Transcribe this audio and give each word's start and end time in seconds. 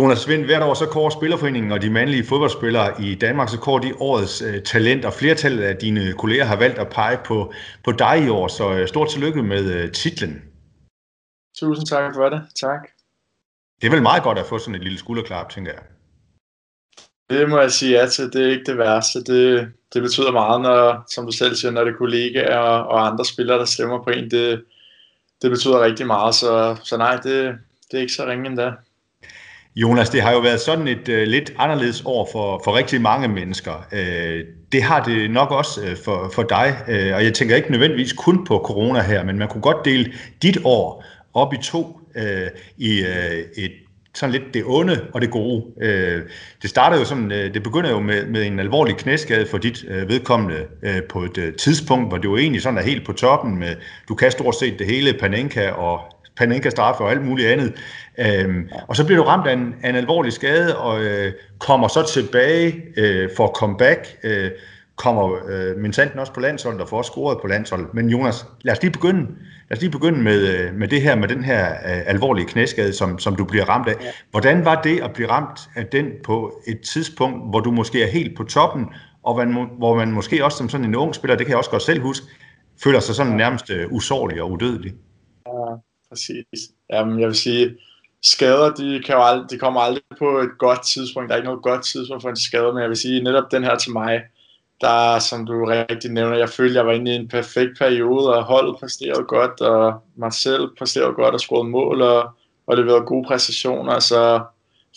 Jonas 0.00 0.28
Vind, 0.28 0.44
hvert 0.44 0.62
år 0.62 0.74
så 0.74 0.86
kårer 0.86 1.10
Spillerforeningen 1.10 1.72
og 1.72 1.82
de 1.82 1.90
mandlige 1.90 2.24
fodboldspillere 2.24 3.02
i 3.02 3.14
Danmark, 3.14 3.48
så 3.48 3.58
kårer 3.58 3.78
de 3.78 3.94
årets 4.00 4.42
uh, 4.42 4.62
talent, 4.64 5.04
og 5.04 5.12
flertallet 5.12 5.62
af 5.62 5.76
dine 5.76 6.12
kolleger 6.12 6.44
har 6.44 6.56
valgt 6.56 6.78
at 6.78 6.88
pege 6.88 7.18
på, 7.24 7.52
på 7.84 7.92
dig 7.92 8.24
i 8.26 8.28
år, 8.28 8.48
så 8.48 8.80
uh, 8.80 8.86
stort 8.86 9.08
tillykke 9.08 9.42
med 9.42 9.84
uh, 9.84 9.90
titlen. 9.90 10.42
Tusind 11.58 11.86
tak 11.86 12.14
for 12.14 12.28
det. 12.28 12.42
Tak. 12.60 12.88
Det 13.80 13.86
er 13.86 13.90
vel 13.90 14.02
meget 14.02 14.22
godt 14.22 14.38
at 14.38 14.46
få 14.46 14.58
sådan 14.58 14.74
et 14.74 14.82
lille 14.82 14.98
skulderklap, 14.98 15.50
tænker 15.50 15.72
jeg. 15.72 15.82
Det 17.30 17.48
må 17.48 17.60
jeg 17.60 17.70
sige 17.70 18.00
ja 18.00 18.06
til. 18.06 18.32
Det 18.32 18.46
er 18.46 18.50
ikke 18.50 18.70
det 18.70 18.78
værste. 18.78 19.24
Det, 19.24 19.72
det 19.94 20.02
betyder 20.02 20.32
meget, 20.32 20.60
når, 20.60 21.04
som 21.14 21.26
du 21.26 21.32
selv 21.32 21.54
siger, 21.54 21.70
når 21.70 21.84
det 21.84 21.92
er 21.92 21.96
kollegaer 21.96 22.58
og, 22.58 22.88
og 22.88 23.06
andre 23.06 23.24
spillere, 23.24 23.58
der 23.58 23.64
stemmer 23.64 24.04
på 24.04 24.10
en. 24.10 24.30
Det, 24.30 24.64
det 25.42 25.50
betyder 25.50 25.84
rigtig 25.84 26.06
meget, 26.06 26.34
så, 26.34 26.76
så 26.84 26.96
nej, 26.96 27.16
det, 27.16 27.54
det 27.90 27.96
er 27.96 28.00
ikke 28.00 28.12
så 28.12 28.26
ringe 28.26 28.46
endda. 28.46 28.72
Jonas, 29.76 30.10
det 30.10 30.22
har 30.22 30.32
jo 30.32 30.38
været 30.38 30.60
sådan 30.60 30.88
et 30.88 31.08
øh, 31.08 31.28
lidt 31.28 31.52
anderledes 31.58 32.02
år 32.04 32.28
for, 32.32 32.60
for 32.64 32.76
rigtig 32.76 33.00
mange 33.00 33.28
mennesker. 33.28 33.86
Øh, 33.92 34.44
det 34.72 34.82
har 34.82 35.04
det 35.04 35.30
nok 35.30 35.50
også 35.50 35.80
øh, 35.82 35.96
for, 36.04 36.30
for 36.34 36.42
dig, 36.42 36.76
øh, 36.88 37.14
og 37.14 37.24
jeg 37.24 37.34
tænker 37.34 37.56
ikke 37.56 37.70
nødvendigvis 37.70 38.12
kun 38.12 38.44
på 38.44 38.62
corona 38.64 39.02
her, 39.02 39.24
men 39.24 39.38
man 39.38 39.48
kunne 39.48 39.62
godt 39.62 39.84
dele 39.84 40.12
dit 40.42 40.58
år 40.64 41.04
op 41.34 41.54
i 41.54 41.56
to 41.62 42.00
øh, 42.16 42.48
i 42.78 43.00
øh, 43.00 43.44
et 43.56 43.72
sådan 44.14 44.32
lidt 44.32 44.54
det 44.54 44.62
onde 44.66 45.06
og 45.12 45.20
det 45.20 45.30
gode. 45.30 45.64
Øh, 45.80 46.22
det 46.62 46.70
startede 46.70 47.00
jo 47.00 47.06
sådan, 47.06 47.32
øh, 47.32 47.54
det 47.54 47.62
begynder 47.62 47.90
jo 47.90 48.00
med, 48.00 48.26
med 48.26 48.46
en 48.46 48.58
alvorlig 48.58 48.96
knæskade 48.96 49.46
for 49.46 49.58
dit 49.58 49.84
øh, 49.88 50.08
vedkommende 50.08 50.66
øh, 50.82 51.02
på 51.02 51.22
et 51.22 51.38
øh, 51.38 51.54
tidspunkt, 51.54 52.10
hvor 52.10 52.16
det 52.16 52.24
jo 52.24 52.36
egentlig 52.36 52.62
sådan 52.62 52.78
er 52.78 52.82
helt 52.82 53.06
på 53.06 53.12
toppen 53.12 53.58
med, 53.58 53.76
du 54.08 54.14
kan 54.14 54.30
stort 54.30 54.54
set 54.54 54.78
det 54.78 54.86
hele, 54.86 55.14
Panenka 55.20 55.68
og 55.68 56.00
Panenka 56.36 56.70
straffe 56.70 57.04
og 57.04 57.10
alt 57.10 57.26
muligt 57.26 57.48
andet. 57.48 57.74
Øhm, 58.18 58.68
og 58.88 58.96
så 58.96 59.06
bliver 59.06 59.22
du 59.22 59.28
ramt 59.28 59.46
af 59.46 59.52
en, 59.52 59.74
af 59.82 59.88
en 59.88 59.96
alvorlig 59.96 60.32
skade 60.32 60.78
og 60.78 61.04
øh, 61.04 61.32
kommer 61.58 61.88
så 61.88 62.12
tilbage 62.12 62.82
øh, 62.96 63.28
for 63.36 63.46
comeback. 63.46 64.16
Øh, 64.24 64.50
kommer 64.96 65.38
øh, 65.48 65.76
Mintanten 65.76 66.18
også 66.18 66.32
på 66.32 66.40
landsholdet 66.40 66.80
og 66.80 66.88
får 66.88 66.98
også 66.98 67.10
scoret 67.10 67.38
på 67.40 67.46
landsholdet. 67.46 67.94
Men 67.94 68.08
Jonas, 68.08 68.46
lad 68.62 68.72
os 68.72 68.82
lige 68.82 68.92
begynde, 68.92 69.20
lad 69.68 69.76
os 69.76 69.80
lige 69.80 69.90
begynde 69.90 70.22
med, 70.22 70.58
øh, 70.58 70.74
med 70.74 70.88
det 70.88 71.02
her, 71.02 71.14
med 71.16 71.28
den 71.28 71.44
her 71.44 71.70
øh, 71.70 72.02
alvorlige 72.06 72.46
knæskade, 72.46 72.92
som, 72.92 73.18
som 73.18 73.36
du 73.36 73.44
bliver 73.44 73.64
ramt 73.64 73.88
af. 73.88 73.94
Hvordan 74.30 74.64
var 74.64 74.82
det 74.82 75.00
at 75.00 75.12
blive 75.12 75.30
ramt 75.30 75.60
af 75.76 75.86
den 75.86 76.06
på 76.24 76.62
et 76.66 76.80
tidspunkt, 76.80 77.50
hvor 77.50 77.60
du 77.60 77.70
måske 77.70 78.02
er 78.02 78.06
helt 78.06 78.36
på 78.36 78.44
toppen, 78.44 78.86
og 79.22 79.36
man, 79.36 79.68
hvor 79.78 79.96
man 79.96 80.12
måske 80.12 80.44
også 80.44 80.58
som 80.58 80.68
sådan 80.68 80.86
en 80.86 80.94
ung 80.96 81.14
spiller, 81.14 81.36
det 81.36 81.46
kan 81.46 81.50
jeg 81.50 81.58
også 81.58 81.70
godt 81.70 81.82
selv 81.82 82.02
huske, 82.02 82.26
føler 82.84 83.00
sig 83.00 83.14
sådan 83.14 83.32
nærmest 83.32 83.70
øh, 83.70 83.92
usårlig 83.92 84.42
og 84.42 84.50
udødelig? 84.50 84.92
Ja, 85.46 85.76
præcis. 86.10 86.70
Jamen, 86.92 87.20
jeg 87.20 87.28
vil 87.28 87.36
sige, 87.36 87.76
skader, 88.22 88.74
de, 88.74 89.02
kan 89.06 89.14
jo 89.14 89.22
ald- 89.22 89.46
de 89.50 89.58
kommer 89.58 89.80
aldrig 89.80 90.02
på 90.18 90.38
et 90.38 90.50
godt 90.58 90.82
tidspunkt. 90.86 91.28
Der 91.28 91.34
er 91.34 91.38
ikke 91.38 91.48
noget 91.48 91.62
godt 91.62 91.84
tidspunkt 91.84 92.22
for 92.22 92.30
en 92.30 92.36
skade, 92.36 92.72
men 92.72 92.82
jeg 92.82 92.88
vil 92.88 92.96
sige, 92.96 93.22
netop 93.22 93.50
den 93.50 93.64
her 93.64 93.76
til 93.76 93.92
mig, 93.92 94.22
der, 94.80 95.18
som 95.18 95.46
du 95.46 95.64
rigtig 95.64 96.10
nævner, 96.10 96.36
jeg 96.36 96.48
følte, 96.48 96.76
jeg 96.76 96.86
var 96.86 96.92
inde 96.92 97.12
i 97.12 97.14
en 97.14 97.28
perfekt 97.28 97.78
periode, 97.78 98.34
og 98.34 98.44
holdet 98.44 98.76
præsterede 98.80 99.24
godt, 99.24 99.60
og 99.60 100.02
mig 100.16 100.32
selv 100.32 100.68
præsterede 100.78 101.12
godt 101.12 101.34
og 101.34 101.40
scorede 101.40 101.68
mål, 101.68 102.02
og, 102.02 102.30
og 102.66 102.76
leverede 102.76 103.06
gode 103.06 103.26
præstationer, 103.26 103.98
så 103.98 104.40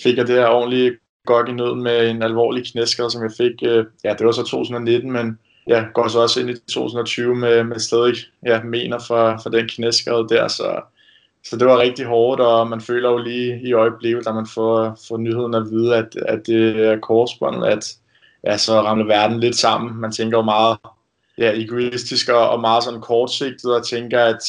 fik 0.03 0.17
jeg 0.17 0.28
det 0.28 0.36
her 0.36 0.47
ordentligt 0.47 0.95
godt 1.25 1.50
i 1.50 1.52
nød 1.52 1.75
med 1.75 2.09
en 2.09 2.23
alvorlig 2.23 2.66
knæskade, 2.72 3.12
som 3.12 3.23
jeg 3.23 3.31
fik, 3.38 3.52
øh, 3.63 3.85
ja, 4.03 4.13
det 4.18 4.25
var 4.25 4.31
så 4.31 4.44
2019, 4.44 5.12
men 5.12 5.40
ja, 5.68 5.85
går 5.94 6.07
så 6.07 6.19
også 6.19 6.40
ind 6.40 6.50
i 6.50 6.53
2020 6.53 7.35
med, 7.35 7.63
med 7.63 7.79
stadig 7.79 8.16
ja, 8.46 8.63
mener 8.63 9.00
for, 9.07 9.40
for 9.44 9.50
den 9.50 9.68
knæskade 9.68 10.28
der, 10.29 10.47
så, 10.47 10.81
så 11.46 11.58
det 11.58 11.68
var 11.68 11.78
rigtig 11.78 12.06
hårdt, 12.06 12.42
og 12.42 12.68
man 12.68 12.81
føler 12.81 13.09
jo 13.09 13.18
lige 13.18 13.62
i 13.62 13.74
øjeblikket, 13.74 14.26
da 14.26 14.31
man 14.31 14.48
får, 14.54 14.98
får 15.08 15.18
nyheden 15.18 15.54
at 15.54 15.72
vide, 15.72 15.96
at, 15.96 16.16
at 16.16 16.48
det 16.48 16.86
er 16.86 17.00
korsbåndet, 17.00 17.68
at 17.68 17.96
ja, 18.44 18.58
så 18.58 18.81
ramler 18.81 19.06
verden 19.06 19.40
lidt 19.40 19.56
sammen. 19.56 20.02
Man 20.02 20.12
tænker 20.12 20.38
jo 20.38 20.42
meget 20.42 20.78
ja, 21.38 21.52
egoistisk 21.56 22.30
og, 22.30 22.50
og 22.50 22.62
meget 22.62 22.84
sådan 22.84 23.02
kortsigtet 23.02 23.76
og 23.76 23.88
tænker, 23.88 24.24
at 24.24 24.44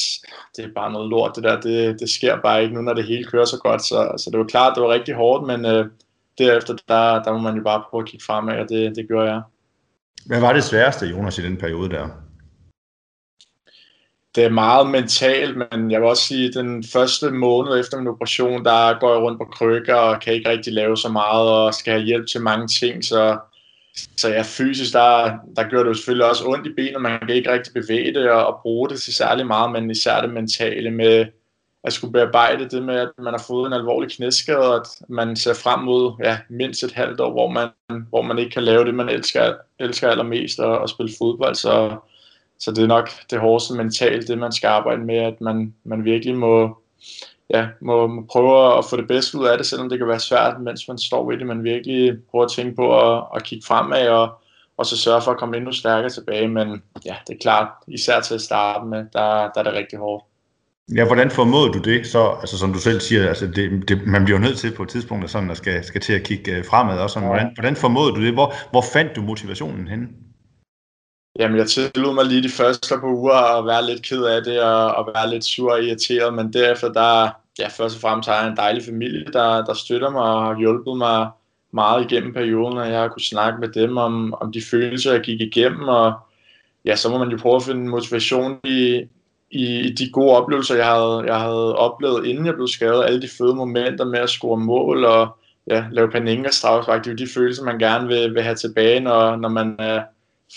det 0.57 0.65
er 0.65 0.69
bare 0.75 0.91
noget 0.91 1.09
lort, 1.09 1.35
det 1.35 1.43
der, 1.43 1.61
det, 1.61 1.99
det 1.99 2.09
sker 2.09 2.41
bare 2.41 2.63
ikke 2.63 2.75
nu, 2.75 2.81
når 2.81 2.93
det 2.93 3.05
hele 3.05 3.23
kører 3.23 3.45
så 3.45 3.57
godt. 3.57 3.81
Så, 3.81 4.11
så 4.17 4.29
det 4.31 4.39
var 4.39 4.45
klart, 4.45 4.75
det 4.75 4.83
var 4.83 4.89
rigtig 4.89 5.15
hårdt, 5.15 5.47
men 5.47 5.65
øh, 5.65 5.85
derefter, 6.37 6.73
der, 6.87 7.23
der 7.23 7.31
må 7.31 7.37
man 7.39 7.55
jo 7.55 7.63
bare 7.63 7.83
prøve 7.89 8.01
at 8.01 8.07
kigge 8.07 8.25
fremad, 8.25 8.59
og 8.59 8.69
det, 8.69 8.95
det 8.95 9.07
gjorde 9.07 9.31
jeg. 9.31 9.41
Hvad 10.25 10.39
var 10.39 10.53
det 10.53 10.63
sværeste, 10.63 11.05
Jonas, 11.05 11.37
i 11.37 11.41
den 11.41 11.57
periode 11.57 11.89
der? 11.89 12.07
Det 14.35 14.43
er 14.43 14.49
meget 14.49 14.87
mentalt, 14.89 15.57
men 15.57 15.91
jeg 15.91 16.01
vil 16.01 16.09
også 16.09 16.23
sige, 16.23 16.47
at 16.47 16.53
den 16.53 16.83
første 16.83 17.31
måned 17.31 17.79
efter 17.79 17.97
min 17.97 18.07
operation, 18.07 18.65
der 18.65 18.99
går 18.99 19.13
jeg 19.13 19.21
rundt 19.21 19.39
på 19.39 19.45
krykker 19.45 19.95
og 19.95 20.21
kan 20.21 20.33
ikke 20.33 20.49
rigtig 20.49 20.73
lave 20.73 20.97
så 20.97 21.09
meget 21.09 21.49
og 21.49 21.73
skal 21.73 21.93
have 21.93 22.05
hjælp 22.05 22.27
til 22.27 22.41
mange 22.41 22.67
ting, 22.67 23.03
så 23.03 23.37
så 24.17 24.29
ja, 24.29 24.43
fysisk, 24.45 24.93
der, 24.93 25.31
der 25.55 25.69
gør 25.69 25.83
det 25.83 25.89
jo 25.89 25.93
selvfølgelig 25.93 26.29
også 26.29 26.43
ondt 26.45 26.67
i 26.67 26.73
benet, 26.73 27.01
man 27.01 27.19
kan 27.19 27.29
ikke 27.29 27.51
rigtig 27.51 27.73
bevæge 27.73 28.13
det 28.13 28.31
og, 28.31 28.47
og 28.47 28.59
bruge 28.61 28.89
det 28.89 29.01
til 29.01 29.15
særlig 29.15 29.47
meget, 29.47 29.71
men 29.71 29.91
især 29.91 30.21
det 30.21 30.33
mentale 30.33 30.91
med 30.91 31.25
at 31.83 31.93
skulle 31.93 32.11
bearbejde 32.11 32.69
det 32.69 32.83
med, 32.83 32.95
at 32.95 33.09
man 33.17 33.33
har 33.33 33.43
fået 33.47 33.67
en 33.67 33.73
alvorlig 33.73 34.11
knæskade, 34.11 34.57
og 34.57 34.75
at 34.75 34.87
man 35.09 35.35
ser 35.35 35.53
frem 35.53 35.79
mod 35.79 36.13
ja, 36.23 36.37
mindst 36.49 36.83
et 36.83 36.91
halvt 36.91 37.19
år, 37.19 37.31
hvor 37.31 37.49
man, 37.49 37.69
hvor 38.09 38.21
man 38.21 38.37
ikke 38.37 38.51
kan 38.51 38.63
lave 38.63 38.85
det, 38.85 38.93
man 38.93 39.09
elsker, 39.09 39.53
elsker 39.79 40.09
allermest, 40.09 40.59
og, 40.59 40.77
og 40.79 40.89
spille 40.89 41.11
fodbold. 41.19 41.55
Så, 41.55 41.97
så 42.59 42.71
det 42.71 42.83
er 42.83 42.87
nok 42.87 43.09
det 43.29 43.39
hårdeste 43.39 43.73
mentalt, 43.73 44.27
det 44.27 44.37
man 44.37 44.51
skal 44.51 44.67
arbejde 44.67 45.01
med, 45.01 45.17
at 45.17 45.41
man, 45.41 45.73
man 45.83 46.05
virkelig 46.05 46.35
må, 46.35 46.77
ja, 47.49 47.67
må, 47.81 48.07
må 48.07 48.25
prøve 48.31 48.77
at 48.77 48.85
få 48.89 48.97
det 48.97 49.07
bedste 49.07 49.37
ud 49.37 49.45
af 49.45 49.57
det, 49.57 49.65
selvom 49.65 49.89
det 49.89 49.97
kan 49.97 50.07
være 50.07 50.19
svært, 50.19 50.61
mens 50.61 50.87
man 50.87 50.97
står 50.97 51.31
i 51.31 51.37
det, 51.37 51.47
men 51.47 51.63
virkelig 51.63 52.17
prøver 52.31 52.45
at 52.45 52.51
tænke 52.51 52.75
på 52.75 52.99
at, 52.99 53.23
at 53.35 53.43
kigge 53.43 53.65
fremad 53.67 54.07
og, 54.07 54.41
og 54.77 54.85
så 54.85 54.97
sørge 54.97 55.21
for 55.21 55.31
at 55.31 55.37
komme 55.37 55.57
endnu 55.57 55.71
stærkere 55.71 56.09
tilbage. 56.09 56.47
Men 56.47 56.83
ja, 57.05 57.15
det 57.27 57.33
er 57.33 57.39
klart, 57.41 57.67
især 57.87 58.19
til 58.19 58.33
at 58.33 58.41
starte 58.41 58.85
med, 58.85 58.97
der, 58.97 59.51
der 59.53 59.59
er 59.59 59.63
det 59.63 59.73
rigtig 59.73 59.99
hårdt. 59.99 60.25
Ja, 60.95 61.05
hvordan 61.05 61.31
formåede 61.31 61.73
du 61.73 61.79
det 61.79 62.07
så, 62.07 62.35
altså 62.39 62.57
som 62.57 62.73
du 62.73 62.79
selv 62.79 63.01
siger, 63.01 63.27
altså 63.27 63.47
det, 63.47 63.89
det, 63.89 64.07
man 64.07 64.25
bliver 64.25 64.39
nødt 64.39 64.57
til 64.57 64.75
på 64.75 64.83
et 64.83 64.89
tidspunkt, 64.89 65.23
at 65.23 65.29
sådan, 65.29 65.51
at 65.51 65.57
skal, 65.57 65.83
skal 65.83 66.01
til 66.01 66.13
at 66.13 66.23
kigge 66.23 66.51
øh, 66.51 66.65
fremad 66.65 66.99
også. 66.99 67.19
Ja. 67.19 67.25
Hvordan, 67.25 67.51
hvordan 67.53 67.75
formåede 67.75 68.11
du 68.15 68.21
det? 68.21 68.33
Hvor, 68.33 68.53
hvor 68.71 68.83
fandt 68.93 69.15
du 69.15 69.21
motivationen 69.21 69.87
henne? 69.87 70.07
Jamen, 71.39 71.57
jeg 71.57 71.67
tillod 71.67 72.13
mig 72.13 72.25
lige 72.25 72.43
de 72.43 72.49
første 72.49 72.99
par 72.99 73.07
uger 73.07 73.57
at 73.57 73.65
være 73.65 73.85
lidt 73.85 74.03
ked 74.03 74.23
af 74.23 74.43
det, 74.43 74.61
og, 74.61 74.95
og 74.95 75.11
være 75.15 75.29
lidt 75.29 75.45
sur 75.45 75.71
og 75.71 75.83
irriteret, 75.83 76.33
men 76.33 76.53
derefter, 76.53 76.93
der, 76.93 77.29
ja, 77.59 77.67
først 77.67 77.95
og 77.95 78.01
fremmest 78.01 78.29
har 78.29 78.41
jeg 78.41 78.47
en 78.49 78.57
dejlig 78.57 78.83
familie, 78.85 79.25
der, 79.33 79.65
der 79.65 79.73
støtter 79.73 80.09
mig 80.09 80.21
og 80.21 80.43
har 80.43 80.59
hjulpet 80.59 80.97
mig 80.97 81.29
meget 81.71 82.11
igennem 82.11 82.33
perioden, 82.33 82.77
og 82.77 82.89
jeg 82.89 82.99
har 82.99 83.07
kunnet 83.07 83.25
snakke 83.25 83.59
med 83.59 83.67
dem 83.67 83.97
om, 83.97 84.33
om 84.33 84.51
de 84.51 84.61
følelser, 84.71 85.11
jeg 85.11 85.21
gik 85.21 85.41
igennem, 85.41 85.87
og 85.87 86.13
ja, 86.85 86.95
så 86.95 87.09
må 87.09 87.17
man 87.17 87.29
jo 87.29 87.37
prøve 87.37 87.55
at 87.55 87.63
finde 87.63 87.89
motivation 87.89 88.59
i, 88.63 89.01
i 89.51 89.93
de 89.97 90.09
gode 90.11 90.37
oplevelser, 90.37 90.75
jeg 90.75 90.85
havde, 90.85 91.23
jeg 91.25 91.39
havde 91.39 91.75
oplevet, 91.75 92.25
inden 92.25 92.45
jeg 92.45 92.53
blev 92.53 92.67
skadet, 92.67 93.05
alle 93.05 93.21
de 93.21 93.29
fede 93.37 93.55
momenter 93.55 94.05
med 94.05 94.19
at 94.19 94.29
score 94.29 94.57
mål 94.57 95.05
og 95.05 95.37
ja, 95.67 95.85
lave 95.91 96.11
paninga 96.11 96.49
straffespark, 96.51 97.05
det 97.05 97.07
er 97.07 97.11
jo 97.11 97.25
de 97.25 97.33
følelser, 97.33 97.63
man 97.63 97.79
gerne 97.79 98.07
vil, 98.07 98.33
vil 98.33 98.43
have 98.43 98.55
tilbage, 98.55 98.99
når, 98.99 99.35
når 99.35 99.49
man 99.49 99.75
er 99.79 100.03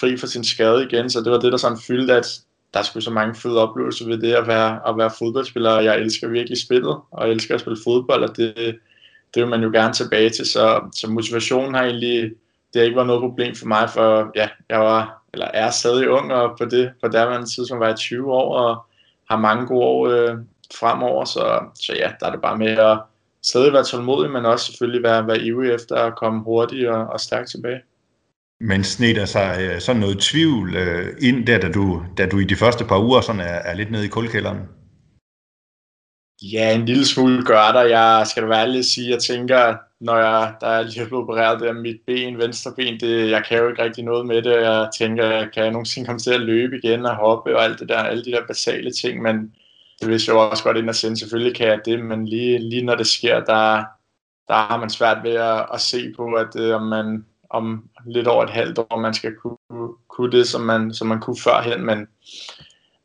fri 0.01 0.17
for 0.17 0.27
sin 0.27 0.45
skade 0.45 0.85
igen, 0.85 1.11
så 1.11 1.21
det 1.21 1.33
var 1.33 1.39
det, 1.39 1.53
der 1.53 1.59
sådan 1.59 1.79
fyldte, 1.87 2.15
at 2.15 2.41
der 2.75 2.83
skulle 2.83 3.05
så 3.05 3.11
mange 3.11 3.35
fede 3.35 3.63
oplevelser 3.63 4.07
ved 4.07 4.19
det 4.19 4.33
at 4.33 4.47
være, 4.47 4.89
at 4.89 4.99
være 4.99 5.11
fodboldspiller, 5.19 5.71
og 5.71 5.85
jeg 5.85 5.99
elsker 5.99 6.29
virkelig 6.29 6.59
spillet, 6.59 6.97
og 7.11 7.27
jeg 7.27 7.33
elsker 7.33 7.55
at 7.55 7.61
spille 7.61 7.79
fodbold, 7.85 8.23
og 8.31 8.37
det, 8.37 8.79
det 9.35 9.43
vil 9.43 9.49
man 9.49 9.63
jo 9.63 9.71
gerne 9.73 9.95
tilbage 9.95 10.31
til, 10.31 10.47
så, 10.47 10.81
så 10.95 11.11
motivationen 11.11 11.75
har 11.75 11.83
egentlig, 11.83 12.23
det 12.73 12.81
har 12.81 12.83
ikke 12.83 12.97
været 12.97 13.07
noget 13.07 13.23
problem 13.23 13.55
for 13.55 13.67
mig, 13.67 13.91
for 13.91 14.31
ja, 14.37 14.49
jeg 14.69 14.81
var, 14.81 15.23
eller 15.33 15.47
er 15.47 15.71
stadig 15.71 16.11
ung, 16.11 16.33
og 16.33 16.59
på 16.59 16.65
det, 16.65 16.93
på 17.03 17.09
derværende 17.09 17.47
tidspunkt 17.47 17.81
var 17.81 17.87
jeg 17.87 17.97
20 17.97 18.33
år, 18.33 18.55
og 18.55 18.87
har 19.31 19.39
mange 19.39 19.67
gode 19.67 19.85
år 19.85 20.09
øh, 20.09 20.37
fremover, 20.75 21.25
så, 21.25 21.61
så 21.75 21.93
ja, 21.97 22.13
der 22.21 22.27
er 22.27 22.31
det 22.31 22.41
bare 22.41 22.59
med 22.59 22.79
at 22.79 22.99
stadig 23.43 23.73
være 23.73 23.85
tålmodig, 23.85 24.31
men 24.31 24.47
også 24.47 24.67
selvfølgelig 24.67 25.03
være, 25.03 25.27
være 25.27 25.41
ivrig 25.41 25.73
efter 25.73 25.97
at 25.97 26.17
komme 26.17 26.43
hurtigt 26.43 26.89
og, 26.89 27.07
og 27.07 27.21
stærkt 27.21 27.51
tilbage. 27.51 27.81
Men 28.61 28.85
sned 28.85 29.15
der 29.15 29.25
sig 29.25 29.59
øh, 29.61 29.81
sådan 29.81 30.01
noget 30.01 30.19
tvivl 30.19 30.77
øh, 30.77 31.17
ind 31.21 31.47
der, 31.47 31.59
da 31.59 31.69
du, 31.73 32.03
da 32.17 32.27
du 32.27 32.39
i 32.39 32.45
de 32.45 32.57
første 32.57 32.85
par 32.85 32.99
uger 32.99 33.21
sådan 33.21 33.41
er, 33.41 33.45
er 33.45 33.75
lidt 33.75 33.91
nede 33.91 34.05
i 34.05 34.09
kuldkælderen? 34.09 34.59
Ja, 36.43 36.75
en 36.75 36.87
lille 36.87 37.07
smule 37.07 37.45
gør 37.45 37.73
der. 37.73 37.83
Jeg 37.83 38.27
skal 38.27 38.43
da 38.43 38.49
være 38.49 38.63
ærlig 38.63 38.79
at 38.79 38.85
sige, 38.85 39.11
jeg 39.11 39.23
tænker, 39.23 39.77
når 40.01 40.17
jeg, 40.17 40.55
der 40.61 40.67
er 40.67 40.83
lige 40.83 41.07
blevet 41.07 41.23
opereret 41.23 41.61
der 41.61 41.73
mit 41.73 42.01
ben, 42.07 42.39
venstre 42.39 42.73
ben, 42.77 43.01
det, 43.01 43.31
jeg 43.31 43.45
kan 43.49 43.59
jo 43.59 43.69
ikke 43.69 43.83
rigtig 43.83 44.05
noget 44.05 44.27
med 44.27 44.43
det. 44.43 44.53
Jeg 44.53 44.89
tænker, 44.99 45.49
kan 45.55 45.63
jeg 45.63 45.71
nogensinde 45.71 46.07
komme 46.07 46.19
til 46.19 46.31
at 46.31 46.41
løbe 46.41 46.77
igen 46.77 47.07
og 47.07 47.17
hoppe 47.17 47.57
og 47.57 47.65
alt 47.65 47.81
det 47.81 47.89
der, 47.89 47.99
alle 47.99 48.25
de 48.25 48.31
der 48.31 48.47
basale 48.47 48.91
ting, 48.93 49.23
men 49.23 49.53
det 50.01 50.09
vidste 50.09 50.31
jeg 50.31 50.35
jo 50.35 50.51
også 50.51 50.65
godt 50.65 50.77
ind 50.77 50.89
og 50.89 50.95
sende. 50.95 51.19
Selvfølgelig 51.19 51.57
kan 51.57 51.67
jeg 51.67 51.81
det, 51.85 52.05
men 52.05 52.29
lige, 52.29 52.59
lige 52.59 52.85
når 52.85 52.95
det 52.95 53.07
sker, 53.07 53.41
der, 53.45 53.85
der 54.49 54.55
har 54.55 54.77
man 54.77 54.91
svært 54.91 55.19
ved 55.23 55.35
at, 55.35 55.67
at 55.75 55.81
se 55.81 56.13
på, 56.17 56.33
at 56.33 56.57
øh, 56.57 56.75
om 56.75 56.83
man 56.83 57.25
om 57.51 57.85
lidt 58.07 58.27
over 58.27 58.45
et 58.45 58.51
halvt 58.51 58.79
år, 58.79 59.01
man 59.01 59.15
skal 59.15 59.35
kunne, 59.35 59.89
kunne 60.09 60.33
det, 60.33 60.49
som 60.49 60.61
man, 60.61 60.95
som 60.95 61.07
man 61.07 61.21
kunne 61.21 61.41
førhen, 61.45 61.85
men 61.85 62.07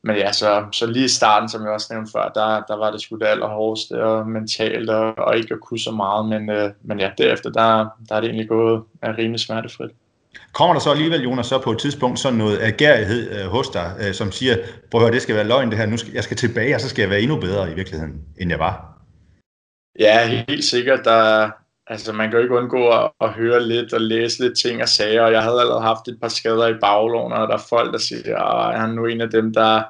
men 0.05 0.15
ja, 0.15 0.31
så, 0.31 0.65
så 0.71 0.85
lige 0.85 1.05
i 1.05 1.07
starten, 1.07 1.49
som 1.49 1.61
jeg 1.63 1.71
også 1.71 1.87
nævnte 1.93 2.11
før, 2.11 2.29
der, 2.35 2.61
der 2.67 2.77
var 2.77 2.91
det 2.91 3.01
sgu 3.01 3.15
det 3.15 3.25
allerhårdeste 3.25 4.03
og 4.03 4.27
mentalt 4.27 4.89
og, 4.89 5.17
og 5.17 5.37
ikke 5.37 5.53
at 5.53 5.59
kunne 5.59 5.79
så 5.79 5.91
meget, 5.91 6.25
men, 6.25 6.49
øh, 6.49 6.71
men 6.81 6.99
ja, 6.99 7.11
derefter, 7.17 7.49
der, 7.49 7.87
der 8.09 8.15
er 8.15 8.21
det 8.21 8.27
egentlig 8.27 8.49
gået 8.49 8.83
er 9.01 9.17
rimelig 9.17 9.39
smertefrit. 9.39 9.91
Kommer 10.53 10.73
der 10.73 10.79
så 10.79 10.91
alligevel, 10.91 11.23
Jonas, 11.23 11.45
så 11.45 11.59
på 11.59 11.71
et 11.71 11.79
tidspunkt 11.79 12.19
sådan 12.19 12.37
noget 12.37 12.59
agerighed 12.61 13.39
øh, 13.39 13.45
hos 13.45 13.69
dig, 13.69 13.95
øh, 13.99 14.13
som 14.13 14.31
siger, 14.31 14.57
prøv 14.91 15.01
at 15.01 15.05
høre, 15.05 15.13
det 15.13 15.21
skal 15.21 15.35
være 15.35 15.47
løgn 15.47 15.69
det 15.69 15.77
her, 15.77 15.85
nu 15.85 15.97
skal, 15.97 16.13
jeg 16.13 16.23
skal 16.23 16.37
tilbage, 16.37 16.75
og 16.75 16.81
så 16.81 16.89
skal 16.89 17.01
jeg 17.01 17.09
være 17.09 17.21
endnu 17.21 17.39
bedre 17.39 17.71
i 17.71 17.73
virkeligheden, 17.73 18.21
end 18.39 18.49
jeg 18.51 18.59
var? 18.59 18.97
Ja, 19.99 20.43
helt 20.47 20.63
sikkert. 20.63 20.99
Der, 21.05 21.51
altså, 21.87 22.13
man 22.13 22.29
kan 22.29 22.37
jo 22.37 22.43
ikke 22.43 22.55
undgå 22.55 22.89
at, 22.89 23.11
at 23.21 23.29
høre 23.29 23.67
lidt 23.67 23.93
og 23.93 24.01
læse 24.01 24.43
lidt 24.43 24.57
ting 24.57 24.81
og 24.81 24.89
sager, 24.89 25.21
og 25.21 25.31
jeg 25.31 25.43
havde 25.43 25.59
allerede 25.61 25.81
haft 25.81 26.07
et 26.07 26.19
par 26.21 26.27
skader 26.27 26.67
i 26.67 26.79
baglån, 26.81 27.31
og 27.31 27.47
der 27.47 27.53
er 27.53 27.65
folk, 27.69 27.93
der 27.93 27.99
siger, 27.99 28.37
at 28.37 28.79
han 28.79 28.89
er 28.89 28.93
nu 28.93 29.05
en 29.05 29.21
af 29.21 29.29
dem, 29.29 29.53
der, 29.53 29.83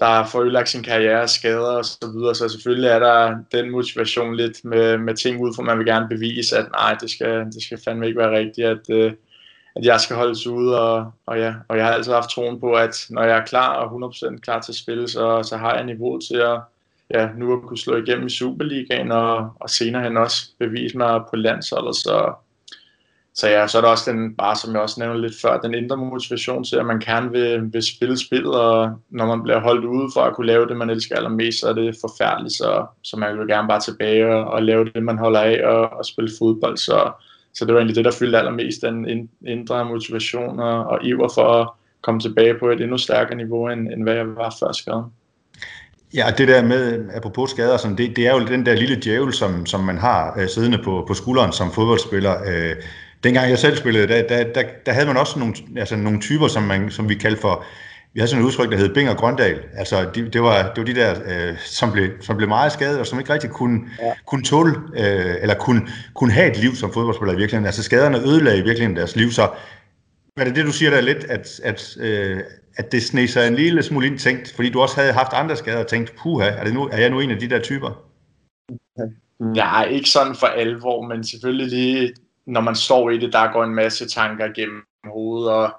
der 0.00 0.24
får 0.24 0.42
ødelagt 0.42 0.68
sin 0.68 0.82
karriere, 0.82 1.28
skader 1.28 1.76
og 1.76 1.84
så 1.84 2.10
videre, 2.14 2.34
så 2.34 2.48
selvfølgelig 2.48 2.88
er 2.88 2.98
der 2.98 3.36
den 3.52 3.70
motivation 3.70 4.36
lidt 4.36 4.64
med, 4.64 4.98
med 4.98 5.14
ting 5.14 5.40
ud, 5.40 5.52
for 5.56 5.62
man 5.62 5.78
vil 5.78 5.86
gerne 5.86 6.08
bevise, 6.08 6.58
at 6.58 6.66
nej, 6.72 6.96
det 7.00 7.10
skal, 7.10 7.44
det 7.44 7.62
skal 7.62 7.80
fandme 7.84 8.06
ikke 8.06 8.18
være 8.18 8.38
rigtigt, 8.38 8.66
at, 8.66 8.90
øh, 8.90 9.12
at 9.76 9.84
jeg 9.84 10.00
skal 10.00 10.16
holdes 10.16 10.46
ude, 10.46 10.80
og, 10.80 11.12
og, 11.26 11.38
ja, 11.38 11.54
og 11.68 11.76
jeg 11.76 11.86
har 11.86 11.92
altid 11.92 12.12
haft 12.12 12.30
troen 12.30 12.60
på, 12.60 12.72
at 12.72 13.06
når 13.10 13.22
jeg 13.22 13.38
er 13.38 13.44
klar 13.44 13.74
og 13.74 14.10
100% 14.10 14.38
klar 14.38 14.60
til 14.60 14.72
at 14.72 14.76
spille, 14.76 15.08
så, 15.08 15.42
så 15.42 15.56
har 15.56 15.74
jeg 15.74 15.84
niveau 15.84 16.18
til 16.18 16.36
at, 16.36 16.60
ja, 17.14 17.28
nu 17.36 17.52
at 17.52 17.62
kunne 17.62 17.78
slå 17.78 17.96
igennem 17.96 18.26
i 18.26 18.30
Superligaen, 18.30 19.12
og, 19.12 19.52
og 19.60 19.70
senere 19.70 20.02
hen 20.02 20.16
også 20.16 20.50
bevise 20.58 20.98
mig 20.98 21.20
på 21.30 21.36
landsholdet, 21.36 21.96
så, 21.96 22.32
så 23.34 23.48
ja, 23.48 23.66
så 23.66 23.78
er 23.78 23.82
der 23.82 23.88
også 23.88 24.12
den, 24.12 24.34
bare 24.34 24.56
som 24.56 24.72
jeg 24.72 24.82
også 24.82 25.00
nævnte 25.00 25.20
lidt 25.20 25.40
før, 25.42 25.60
den 25.60 25.74
indre 25.74 25.96
motivation 25.96 26.64
til, 26.64 26.76
at 26.76 26.86
man 26.86 27.00
gerne 27.00 27.30
vil, 27.30 27.72
vil 27.72 27.82
spille 27.82 28.18
spil, 28.18 28.46
og 28.46 29.00
når 29.10 29.26
man 29.26 29.42
bliver 29.42 29.60
holdt 29.60 29.84
ude 29.84 30.10
for 30.14 30.20
at 30.20 30.34
kunne 30.34 30.46
lave 30.46 30.66
det, 30.66 30.76
man 30.76 30.90
elsker 30.90 31.16
allermest, 31.16 31.60
så 31.60 31.68
er 31.68 31.72
det 31.72 31.96
forfærdeligt, 32.00 32.54
så, 32.54 32.86
så 33.02 33.16
man 33.16 33.38
vil 33.38 33.48
gerne 33.48 33.68
bare 33.68 33.80
tilbage 33.80 34.26
og, 34.26 34.44
og 34.44 34.62
lave 34.62 34.84
det, 34.84 35.02
man 35.02 35.18
holder 35.18 35.40
af, 35.40 35.66
og, 35.66 35.90
og 35.90 36.04
spille 36.04 36.30
fodbold, 36.38 36.76
så, 36.76 37.12
så 37.54 37.64
det 37.64 37.74
var 37.74 37.80
egentlig 37.80 37.96
det, 37.96 38.04
der 38.04 38.18
fyldte 38.18 38.38
allermest, 38.38 38.82
den 38.82 39.28
indre 39.46 39.84
motivation 39.84 40.60
og, 40.60 40.86
og 40.86 41.04
iver 41.04 41.28
for 41.34 41.52
at 41.52 41.68
komme 42.02 42.20
tilbage 42.20 42.58
på 42.58 42.70
et 42.70 42.80
endnu 42.80 42.98
stærkere 42.98 43.36
niveau, 43.36 43.68
end, 43.68 43.92
end 43.92 44.02
hvad 44.02 44.14
jeg 44.14 44.36
var 44.36 44.56
før 44.60 44.72
skaden. 44.72 45.04
Ja, 46.14 46.30
det 46.38 46.48
der 46.48 46.62
med, 46.62 47.04
apropos 47.14 47.50
skader, 47.50 47.76
sådan, 47.76 47.98
det, 47.98 48.16
det 48.16 48.26
er 48.26 48.32
jo 48.32 48.46
den 48.46 48.66
der 48.66 48.74
lille 48.74 49.00
djævel, 49.04 49.32
som, 49.32 49.66
som 49.66 49.80
man 49.80 49.98
har 49.98 50.38
øh, 50.38 50.48
siddende 50.48 50.80
på, 50.84 51.04
på 51.08 51.14
skulderen 51.14 51.52
som 51.52 51.72
fodboldspiller. 51.72 52.36
Øh, 52.46 52.76
dengang 53.24 53.50
jeg 53.50 53.58
selv 53.58 53.76
spillede, 53.76 54.08
der, 54.08 54.22
der, 54.28 54.52
der, 54.52 54.62
der 54.86 54.92
havde 54.92 55.06
man 55.06 55.16
også 55.16 55.38
nogle, 55.38 55.54
altså 55.76 55.96
nogle 55.96 56.20
typer, 56.20 56.48
som, 56.48 56.62
man, 56.62 56.90
som 56.90 57.08
vi 57.08 57.14
kaldte 57.14 57.40
for, 57.40 57.64
vi 58.12 58.20
havde 58.20 58.30
sådan 58.30 58.44
et 58.44 58.46
udtryk, 58.46 58.70
der 58.70 58.76
hed 58.76 58.94
Bing 58.94 59.10
og 59.10 59.16
Grøndal. 59.16 59.60
Altså, 59.76 60.10
de, 60.14 60.28
det, 60.28 60.42
var, 60.42 60.62
det 60.62 60.78
var 60.78 60.84
de 60.84 60.94
der, 60.94 61.14
øh, 61.26 61.56
som, 61.64 61.92
blev, 61.92 62.10
som 62.20 62.36
blev 62.36 62.48
meget 62.48 62.72
skadet, 62.72 62.98
og 62.98 63.06
som 63.06 63.18
ikke 63.18 63.32
rigtig 63.32 63.50
kunne, 63.50 63.80
ja. 64.02 64.12
kunne 64.26 64.42
tåle, 64.42 64.74
øh, 64.96 65.34
eller 65.40 65.54
kunne, 65.54 65.82
kunne 66.14 66.32
have 66.32 66.50
et 66.50 66.56
liv 66.56 66.74
som 66.74 66.92
fodboldspiller 66.92 67.32
i 67.34 67.36
virkeligheden. 67.36 67.66
Altså, 67.66 67.82
skaderne 67.82 68.18
ødelagde 68.18 68.58
i 68.58 68.62
virkeligheden 68.62 68.96
deres 68.96 69.16
liv, 69.16 69.30
så 69.30 69.48
er 70.36 70.44
det 70.44 70.56
det, 70.56 70.66
du 70.66 70.72
siger 70.72 70.90
der 70.90 71.00
lidt, 71.00 71.24
at, 71.24 71.60
at, 71.64 71.96
øh, 72.00 72.40
at 72.76 72.92
det 72.92 73.02
sneg 73.02 73.28
sig 73.28 73.48
en 73.48 73.54
lille 73.54 73.82
smule 73.82 74.06
ind 74.06 74.18
tænkt, 74.18 74.52
fordi 74.56 74.70
du 74.70 74.80
også 74.80 75.00
havde 75.00 75.12
haft 75.12 75.32
andre 75.32 75.56
skader 75.56 75.78
og 75.78 75.86
tænkt, 75.86 76.14
puha, 76.22 76.48
er, 76.48 76.64
det 76.64 76.74
nu, 76.74 76.88
er 76.92 76.98
jeg 76.98 77.10
nu 77.10 77.20
en 77.20 77.30
af 77.30 77.38
de 77.38 77.50
der 77.50 77.60
typer? 77.60 78.04
Mm. 79.40 79.46
Nej, 79.46 79.84
ikke 79.84 80.10
sådan 80.10 80.34
for 80.34 80.46
alvor, 80.46 81.06
men 81.06 81.24
selvfølgelig 81.24 81.66
lige, 81.66 82.14
når 82.46 82.60
man 82.60 82.74
står 82.74 83.10
i 83.10 83.18
det, 83.18 83.32
der 83.32 83.52
går 83.52 83.64
en 83.64 83.74
masse 83.74 84.08
tanker 84.08 84.52
gennem 84.52 84.82
hovedet, 85.04 85.52
og, 85.52 85.70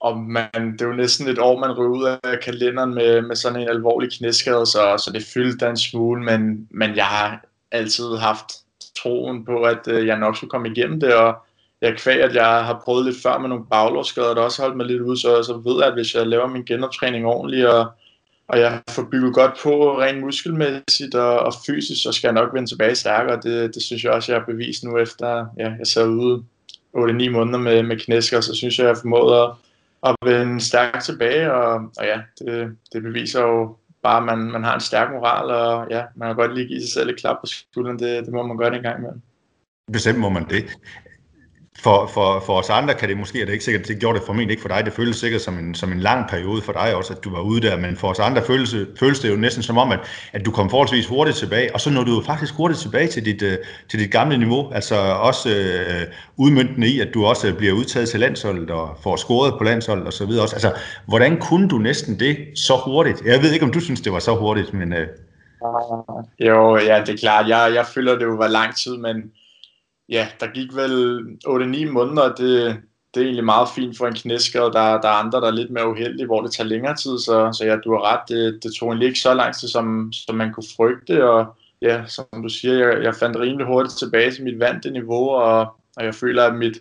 og 0.00 0.18
man, 0.18 0.72
det 0.72 0.82
er 0.82 0.86
jo 0.86 0.92
næsten 0.92 1.28
et 1.28 1.38
år, 1.38 1.58
man 1.58 1.72
ryger 1.72 1.90
ud 1.90 2.18
af 2.24 2.40
kalenderen 2.40 2.94
med, 2.94 3.22
med 3.22 3.36
sådan 3.36 3.60
en 3.60 3.68
alvorlig 3.68 4.12
knæskade, 4.18 4.66
så, 4.66 5.02
så 5.04 5.10
det 5.14 5.24
fyldte 5.34 5.66
en 5.66 5.76
smule, 5.76 6.24
men, 6.24 6.68
men 6.70 6.96
jeg 6.96 7.04
har 7.04 7.44
altid 7.72 8.16
haft 8.16 8.46
troen 9.02 9.44
på, 9.44 9.62
at 9.62 9.88
øh, 9.88 10.06
jeg 10.06 10.18
nok 10.18 10.36
skulle 10.36 10.50
komme 10.50 10.68
igennem 10.68 11.00
det, 11.00 11.14
og 11.14 11.36
jeg 11.80 11.96
kvæg, 11.96 12.22
at 12.22 12.34
jeg 12.34 12.64
har 12.64 12.80
prøvet 12.84 13.04
lidt 13.04 13.22
før 13.22 13.38
med 13.38 13.48
nogle 13.48 13.66
baglårsskader, 13.70 14.34
der 14.34 14.42
også 14.42 14.62
holdt 14.62 14.76
mig 14.76 14.86
lidt 14.86 15.02
ud, 15.02 15.16
så, 15.16 15.42
så 15.42 15.52
ved 15.56 15.76
jeg, 15.78 15.86
at 15.86 15.94
hvis 15.94 16.14
jeg 16.14 16.26
laver 16.26 16.46
min 16.46 16.64
genoptræning 16.64 17.26
ordentligt, 17.26 17.66
og, 17.66 17.90
og 18.48 18.60
jeg 18.60 18.82
får 18.90 19.08
bygget 19.10 19.34
godt 19.34 19.52
på 19.62 20.00
rent 20.00 20.20
muskelmæssigt 20.20 21.14
og, 21.14 21.38
og 21.38 21.52
fysisk, 21.66 22.02
så 22.02 22.12
skal 22.12 22.28
jeg 22.28 22.34
nok 22.34 22.54
vende 22.54 22.68
tilbage 22.68 22.94
stærkere. 22.94 23.40
Det, 23.42 23.74
det 23.74 23.82
synes 23.82 24.04
jeg 24.04 24.12
også, 24.12 24.32
jeg 24.32 24.40
har 24.40 24.46
bevist 24.46 24.84
nu 24.84 24.98
efter, 24.98 25.46
ja, 25.58 25.72
jeg 25.78 25.86
sad 25.86 26.08
ude 26.08 26.44
8-9 26.96 27.30
måneder 27.30 27.58
med, 27.58 27.82
med 27.82 27.98
knæsker, 27.98 28.40
så 28.40 28.54
synes 28.54 28.78
jeg, 28.78 28.84
jeg 28.84 28.94
har 28.94 29.00
formået 29.00 29.42
at, 29.42 29.50
at 30.08 30.16
vende 30.24 30.60
stærkt 30.60 31.04
tilbage, 31.04 31.52
og, 31.52 31.74
og 31.74 32.04
ja, 32.04 32.20
det, 32.38 32.76
det 32.92 33.02
beviser 33.02 33.42
jo 33.42 33.76
bare, 34.02 34.16
at 34.16 34.24
man, 34.24 34.38
man 34.38 34.64
har 34.64 34.74
en 34.74 34.80
stærk 34.80 35.10
moral, 35.12 35.50
og 35.50 35.86
ja, 35.90 36.02
man 36.16 36.28
kan 36.28 36.36
godt 36.36 36.54
lige 36.54 36.68
give 36.68 36.80
sig 36.80 36.92
selv 36.92 37.10
et 37.10 37.20
klap 37.20 37.36
på 37.40 37.46
skulderen, 37.46 37.98
det, 37.98 38.24
det 38.24 38.32
må 38.32 38.46
man 38.46 38.56
gøre 38.56 38.76
en 38.76 38.82
gang 38.82 38.98
imellem. 38.98 39.22
Bestemt 39.92 40.18
må 40.18 40.28
man 40.28 40.48
det 40.50 40.64
for, 41.82 42.06
for, 42.06 42.42
for 42.46 42.58
os 42.58 42.70
andre 42.70 42.94
kan 42.94 43.08
det 43.08 43.16
måske, 43.16 43.40
at 43.40 43.46
det 43.46 43.52
ikke 43.52 43.64
sikkert, 43.64 43.88
det 43.88 43.98
gjorde 43.98 44.18
det 44.18 44.26
formentlig 44.26 44.50
ikke 44.50 44.60
for 44.60 44.68
dig, 44.68 44.84
det 44.84 44.92
føles 44.92 45.16
sikkert 45.16 45.42
som 45.42 45.58
en, 45.58 45.74
som 45.74 45.92
en 45.92 46.00
lang 46.00 46.28
periode 46.28 46.62
for 46.62 46.72
dig 46.72 46.94
også, 46.94 47.12
at 47.12 47.24
du 47.24 47.30
var 47.30 47.40
ude 47.40 47.60
der, 47.60 47.76
men 47.76 47.96
for 47.96 48.08
os 48.08 48.18
andre 48.18 48.42
føles, 48.42 48.74
føles 48.98 49.20
det 49.20 49.30
jo 49.30 49.36
næsten 49.36 49.62
som 49.62 49.78
om, 49.78 49.92
at, 49.92 50.00
at 50.32 50.46
du 50.46 50.50
kom 50.50 50.70
forholdsvis 50.70 51.06
hurtigt 51.06 51.36
tilbage, 51.36 51.74
og 51.74 51.80
så 51.80 51.90
når 51.90 52.04
du 52.04 52.14
jo 52.14 52.22
faktisk 52.26 52.54
hurtigt 52.54 52.80
tilbage 52.80 53.08
til 53.08 53.24
dit, 53.24 53.42
øh, 53.42 53.58
til 53.88 53.98
dit 53.98 54.10
gamle 54.10 54.38
niveau, 54.38 54.70
altså 54.72 54.96
også 54.96 55.48
øh, 55.50 56.06
udmyndende 56.36 56.88
i, 56.88 57.00
at 57.00 57.08
du 57.14 57.26
også 57.26 57.54
bliver 57.54 57.72
udtaget 57.72 58.08
til 58.08 58.20
landsholdet 58.20 58.70
og 58.70 58.98
får 59.02 59.16
scoret 59.16 59.54
på 59.58 59.64
landsholdet 59.64 60.06
og 60.06 60.12
så 60.12 60.26
videre 60.26 60.42
også. 60.42 60.56
Altså, 60.56 60.72
hvordan 61.06 61.40
kunne 61.40 61.68
du 61.68 61.78
næsten 61.78 62.20
det 62.20 62.36
så 62.54 62.76
hurtigt? 62.84 63.22
Jeg 63.24 63.42
ved 63.42 63.52
ikke, 63.52 63.64
om 63.64 63.72
du 63.72 63.80
synes, 63.80 64.00
det 64.00 64.12
var 64.12 64.18
så 64.18 64.36
hurtigt, 64.36 64.74
men... 64.74 64.92
Øh... 64.92 65.06
Jo, 66.40 66.76
ja, 66.76 67.00
det 67.06 67.08
er 67.08 67.16
klart. 67.16 67.48
Jeg, 67.48 67.72
jeg 67.74 67.86
føler, 67.86 68.12
det 68.12 68.24
jo 68.24 68.34
var 68.34 68.48
lang 68.48 68.76
tid, 68.76 68.96
men 68.96 69.30
ja, 70.10 70.28
der 70.40 70.46
gik 70.46 70.74
vel 70.74 71.18
8-9 71.46 71.90
måneder, 71.90 72.22
og 72.22 72.38
det, 72.38 72.76
det 73.14 73.20
er 73.20 73.24
egentlig 73.24 73.44
meget 73.44 73.68
fint 73.74 73.98
for 73.98 74.06
en 74.06 74.14
knæskade. 74.14 74.64
Der, 74.64 75.00
der 75.00 75.08
er 75.08 75.22
andre, 75.22 75.40
der 75.40 75.46
er 75.46 75.50
lidt 75.50 75.70
mere 75.70 75.90
uheldige, 75.90 76.26
hvor 76.26 76.42
det 76.42 76.52
tager 76.52 76.68
længere 76.68 76.96
tid, 76.96 77.18
så, 77.18 77.52
så 77.58 77.64
ja, 77.64 77.76
du 77.76 77.92
har 77.92 78.12
ret. 78.12 78.20
Det, 78.28 78.60
det 78.62 78.72
tog 78.74 78.88
egentlig 78.88 79.08
ikke 79.08 79.20
så 79.20 79.34
lang 79.34 79.54
tid, 79.54 79.68
som, 79.68 80.12
som 80.12 80.36
man 80.36 80.52
kunne 80.52 80.72
frygte, 80.76 81.30
og 81.30 81.56
ja, 81.82 82.06
som 82.06 82.24
du 82.42 82.48
siger, 82.48 82.74
jeg, 82.74 83.02
jeg 83.02 83.14
fandt 83.14 83.38
rimelig 83.38 83.66
hurtigt 83.66 83.98
tilbage 83.98 84.30
til 84.30 84.44
mit 84.44 84.60
vante 84.60 84.90
niveau, 84.90 85.28
og, 85.28 85.60
og 85.96 86.04
jeg 86.04 86.14
føler, 86.14 86.44
at 86.44 86.54
mit 86.54 86.78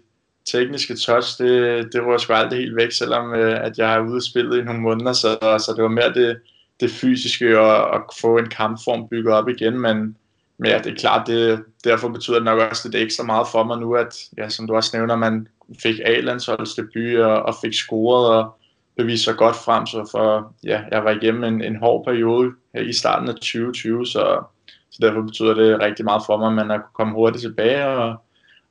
tekniske 0.51 0.95
touch, 0.95 1.37
det, 1.43 1.87
det 1.93 2.05
rører 2.05 2.17
sgu 2.17 2.33
aldrig 2.33 2.59
helt 2.59 2.75
væk, 2.75 2.91
selvom 2.91 3.33
øh, 3.33 3.65
at 3.65 3.77
jeg 3.77 3.95
er 3.95 3.99
ude 3.99 4.15
og 4.15 4.23
spillet 4.23 4.57
i 4.57 4.63
nogle 4.63 4.81
måneder, 4.81 5.13
så, 5.13 5.37
så 5.65 5.73
det 5.75 5.83
var 5.83 5.89
mere 5.89 6.13
det, 6.13 6.37
det 6.79 6.91
fysiske 6.91 7.59
og 7.59 7.95
at 7.95 8.01
få 8.21 8.37
en 8.37 8.49
kampform 8.49 9.07
bygget 9.09 9.33
op 9.33 9.49
igen, 9.49 9.79
men 9.79 10.15
men 10.59 10.71
ja, 10.71 10.77
det 10.77 10.91
er 10.91 10.95
klart, 10.95 11.27
det, 11.27 11.63
derfor 11.83 12.09
betyder 12.09 12.35
det 12.35 12.45
nok 12.45 12.59
også 12.59 12.89
lidt 12.89 13.03
ekstra 13.03 13.23
meget 13.23 13.47
for 13.51 13.63
mig 13.63 13.77
nu, 13.77 13.93
at 13.93 14.15
ja, 14.37 14.49
som 14.49 14.67
du 14.67 14.75
også 14.75 14.97
nævner, 14.97 15.15
man 15.15 15.47
fik 15.83 15.99
A-landsholdsdebut 16.05 17.19
og, 17.19 17.43
og 17.43 17.55
fik 17.61 17.73
scoret 17.73 18.29
og 18.29 18.59
bevist 18.97 19.23
sig 19.23 19.35
godt 19.35 19.55
frem, 19.55 19.85
så 19.85 20.09
for, 20.11 20.53
ja, 20.63 20.81
jeg 20.91 21.03
var 21.03 21.11
igennem 21.11 21.43
en, 21.43 21.61
en 21.61 21.75
hård 21.75 22.05
periode 22.05 22.51
i 22.87 22.93
starten 22.93 23.29
af 23.29 23.35
2020, 23.35 24.05
så, 24.05 24.43
så 24.91 24.99
derfor 25.01 25.21
betyder 25.21 25.53
det 25.53 25.81
rigtig 25.81 26.05
meget 26.05 26.23
for 26.25 26.37
mig, 26.37 26.47
at 26.47 26.53
man 26.53 26.69
har 26.69 26.77
kunne 26.77 26.93
komme 26.93 27.13
hurtigt 27.13 27.41
tilbage 27.41 27.85
og, 27.85 28.15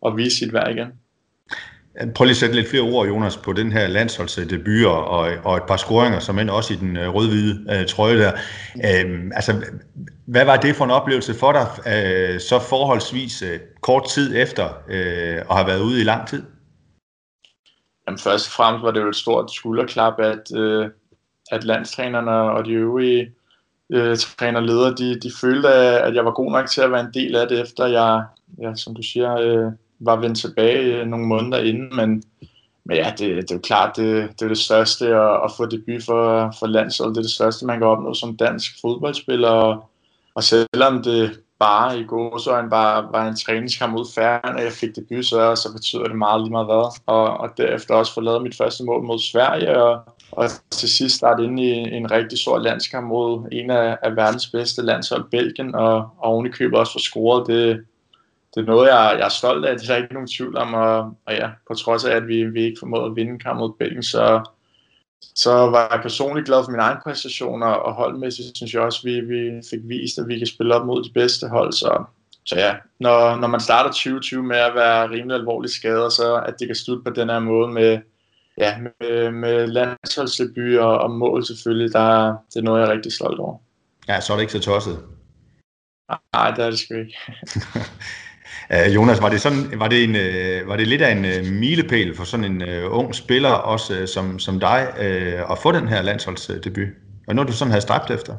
og 0.01 0.17
vise 0.17 0.37
sit 0.37 0.53
værd 0.53 0.71
igen. 0.71 0.89
Prøv 2.15 2.25
lige 2.25 2.31
at 2.31 2.37
sætte 2.37 2.55
lidt 2.55 2.69
flere 2.71 2.83
ord, 2.83 3.07
Jonas, 3.07 3.37
på 3.37 3.53
den 3.53 3.73
her 3.73 3.89
landsholdsdebut 3.89 4.87
og, 4.87 5.31
og 5.45 5.57
et 5.57 5.63
par 5.69 5.77
scoringer, 5.77 6.19
som 6.19 6.39
end 6.39 6.51
også 6.51 6.75
i 6.75 6.77
den 6.77 6.97
øh, 6.97 7.15
rød-hvide 7.15 7.67
øh, 7.71 7.87
trøje 7.87 8.19
der. 8.19 8.33
Øhm, 8.85 9.33
altså, 9.35 9.65
hvad 10.27 10.45
var 10.45 10.57
det 10.57 10.77
for 10.77 10.85
en 10.85 10.91
oplevelse 10.91 11.35
for 11.35 11.53
dig, 11.53 11.67
øh, 11.87 12.41
så 12.41 12.59
forholdsvis 12.59 13.43
øh, 13.43 13.61
kort 13.81 14.09
tid 14.09 14.37
efter 14.37 14.65
øh, 14.89 15.37
at 15.51 15.57
have 15.57 15.67
været 15.67 15.83
ude 15.83 16.01
i 16.01 16.05
lang 16.05 16.29
tid? 16.29 16.43
Jamen, 18.07 18.19
først 18.19 18.47
og 18.47 18.53
fremmest 18.53 18.85
var 18.85 18.91
det 18.91 19.01
jo 19.01 19.09
et 19.09 19.17
stort 19.17 19.51
skulderklap, 19.51 20.21
at, 20.21 20.57
øh, 20.57 20.91
at 21.51 21.65
landstrænerne 21.65 22.31
og 22.31 22.65
de 22.65 22.73
øvrige 22.73 23.31
øh, 23.93 24.17
trænerledere, 24.17 24.95
de, 24.95 25.21
de 25.21 25.33
følte, 25.41 25.69
at 25.69 26.15
jeg 26.15 26.25
var 26.25 26.33
god 26.33 26.53
nok 26.53 26.67
til 26.67 26.81
at 26.81 26.93
være 26.93 27.01
en 27.01 27.15
del 27.15 27.37
af 27.37 27.49
det, 27.49 27.61
efter 27.61 27.87
jeg, 27.87 28.25
ja, 28.63 28.75
som 28.75 28.95
du 28.95 29.03
siger, 29.03 29.35
Øh, 29.35 29.73
var 30.01 30.17
vendt 30.17 30.39
tilbage 30.39 30.97
øh, 30.97 31.07
nogle 31.07 31.27
måneder 31.27 31.59
inden, 31.63 31.97
men, 31.97 32.23
men 32.85 32.97
ja, 32.97 33.13
det, 33.19 33.37
det 33.37 33.51
er 33.51 33.55
jo 33.55 33.61
klart, 33.61 33.97
det, 33.97 34.31
det 34.31 34.43
er 34.43 34.49
det 34.49 34.59
største 34.59 35.07
at, 35.07 35.45
at 35.45 35.53
få 35.57 35.67
debut 35.67 36.05
for, 36.05 36.55
for 36.59 36.67
landsholdet. 36.67 37.15
Det 37.15 37.21
er 37.21 37.25
det 37.25 37.31
største, 37.31 37.67
man 37.67 37.79
kan 37.79 37.87
opnå 37.87 38.15
som 38.15 38.37
dansk 38.37 38.81
fodboldspiller, 38.81 39.49
og, 39.49 39.91
og 40.35 40.45
selvom 40.45 41.03
det 41.03 41.41
bare 41.59 42.01
i 42.01 42.05
gåsøjne 42.05 42.71
bare 42.71 43.09
var 43.13 43.29
en 43.29 43.37
træningskamp 43.37 43.99
ud 43.99 44.07
færden, 44.15 44.57
og 44.57 44.63
jeg 44.63 44.73
fik 44.73 44.97
debut, 44.97 45.27
så, 45.27 45.55
så 45.55 45.73
betyder 45.73 46.05
det 46.05 46.17
meget 46.17 46.41
lige 46.41 46.53
meget 46.53 46.67
hvad. 46.67 47.01
Og, 47.07 47.37
og 47.37 47.49
derefter 47.57 47.95
også 47.95 48.15
få 48.15 48.21
lavet 48.21 48.43
mit 48.43 48.57
første 48.57 48.85
mål 48.85 49.03
mod 49.03 49.19
Sverige, 49.19 49.83
og, 49.83 50.01
og 50.33 50.49
til 50.71 50.89
sidst 50.89 51.17
starte 51.17 51.45
ind 51.45 51.61
i 51.61 51.71
en 51.71 52.11
rigtig 52.11 52.39
stor 52.39 52.59
landskamp 52.59 53.07
mod 53.07 53.49
en 53.53 53.71
af, 53.71 53.99
af 54.03 54.17
verdens 54.17 54.47
bedste 54.47 54.83
landshold, 54.83 55.31
Belgien, 55.31 55.75
og, 55.75 55.97
og 55.97 56.11
oven 56.19 56.47
i 56.47 56.75
også 56.75 56.93
få 56.93 56.99
scoret. 56.99 57.47
Det, 57.47 57.85
det 58.59 58.69
er 58.69 58.73
noget, 58.73 58.89
jeg, 58.89 59.17
jeg 59.19 59.25
er 59.25 59.29
stolt 59.29 59.67
af, 59.67 59.79
det 59.79 59.91
er 59.91 59.95
der 59.95 60.03
ikke 60.03 60.15
nogen 60.15 60.29
tvivl 60.29 60.57
om, 60.57 60.75
og, 60.75 60.99
og 61.27 61.35
ja, 61.35 61.49
på 61.69 61.75
trods 61.75 62.05
af, 62.05 62.17
at 62.17 62.29
vi, 62.29 62.45
vi 62.45 62.63
ikke 62.63 62.79
formåede 62.79 63.07
at 63.07 63.17
vinde 63.17 63.39
kamp 63.39 63.59
mod 63.59 63.73
Belgien, 63.79 64.03
så, 64.03 64.51
så 65.35 65.51
var 65.51 65.89
jeg 65.93 66.01
personligt 66.03 66.47
glad 66.47 66.65
for 66.65 66.71
mine 66.71 66.83
egne 66.83 67.01
præstationer, 67.05 67.67
og 67.67 67.95
holdmæssigt 67.95 68.57
synes 68.57 68.75
jeg 68.75 68.83
også, 68.83 69.01
at 69.05 69.05
vi, 69.05 69.21
vi 69.21 69.63
fik 69.71 69.81
vist, 69.85 70.19
at 70.19 70.29
vi 70.29 70.39
kan 70.39 70.47
spille 70.47 70.75
op 70.75 70.87
mod 70.87 71.05
de 71.05 71.13
bedste 71.13 71.49
hold. 71.49 71.73
Så, 71.73 72.05
så 72.47 72.55
ja, 72.59 72.75
når, 73.01 73.37
når 73.37 73.49
man 73.49 73.61
starter 73.61 73.91
2020 73.91 74.43
med 74.43 74.57
at 74.57 74.75
være 74.75 75.11
rimelig 75.11 75.37
alvorligt 75.37 75.75
skadet, 75.75 76.13
så 76.13 76.37
at 76.47 76.55
det 76.59 76.69
kan 76.69 76.77
slutte 76.77 77.05
på 77.05 77.11
den 77.11 77.29
her 77.29 77.39
måde 77.39 77.73
med, 77.73 77.99
ja, 78.59 78.79
med, 78.79 79.31
med 79.31 79.67
landsholdsdebut 79.67 80.79
og, 80.79 80.99
og 80.99 81.11
mål 81.11 81.45
selvfølgelig, 81.45 81.93
der, 81.93 82.37
det 82.55 82.57
er 82.57 82.65
noget, 82.65 82.81
jeg 82.81 82.89
er 82.89 82.93
rigtig 82.93 83.13
stolt 83.13 83.41
over. 83.41 83.59
Ja, 84.09 84.21
så 84.21 84.33
er 84.33 84.37
det 84.37 84.43
ikke 84.43 84.53
så 84.53 84.61
tosset. 84.61 84.99
Nej, 86.33 86.51
det 86.51 86.65
er 86.65 86.71
det 86.71 86.79
sgu 86.79 86.95
ikke. 86.95 87.19
Uh, 88.71 88.95
Jonas, 88.95 89.23
var 89.23 89.29
det, 89.29 89.41
sådan, 89.41 89.81
var, 89.81 89.89
det 89.89 90.05
en, 90.05 90.11
uh, 90.11 90.69
var 90.69 90.77
det 90.77 90.89
lidt 90.89 91.03
af 91.03 91.13
en 91.13 91.25
uh, 91.25 91.53
milepæl 91.53 92.17
for 92.17 92.25
sådan 92.25 92.45
en 92.45 92.63
uh, 92.63 92.99
ung 92.99 93.15
spiller, 93.15 93.51
også 93.51 94.01
uh, 94.03 94.09
som, 94.09 94.39
som 94.39 94.61
dig, 94.61 94.89
uh, 94.99 95.53
at 95.53 95.59
få 95.63 95.73
den 95.73 95.89
her 95.89 96.03
landsholdsdebut? 96.03 96.89
Og 97.29 97.35
noget, 97.35 97.49
du 97.49 97.53
sådan 97.53 97.71
havde 97.71 97.83
stræbt 97.83 98.11
efter? 98.11 98.37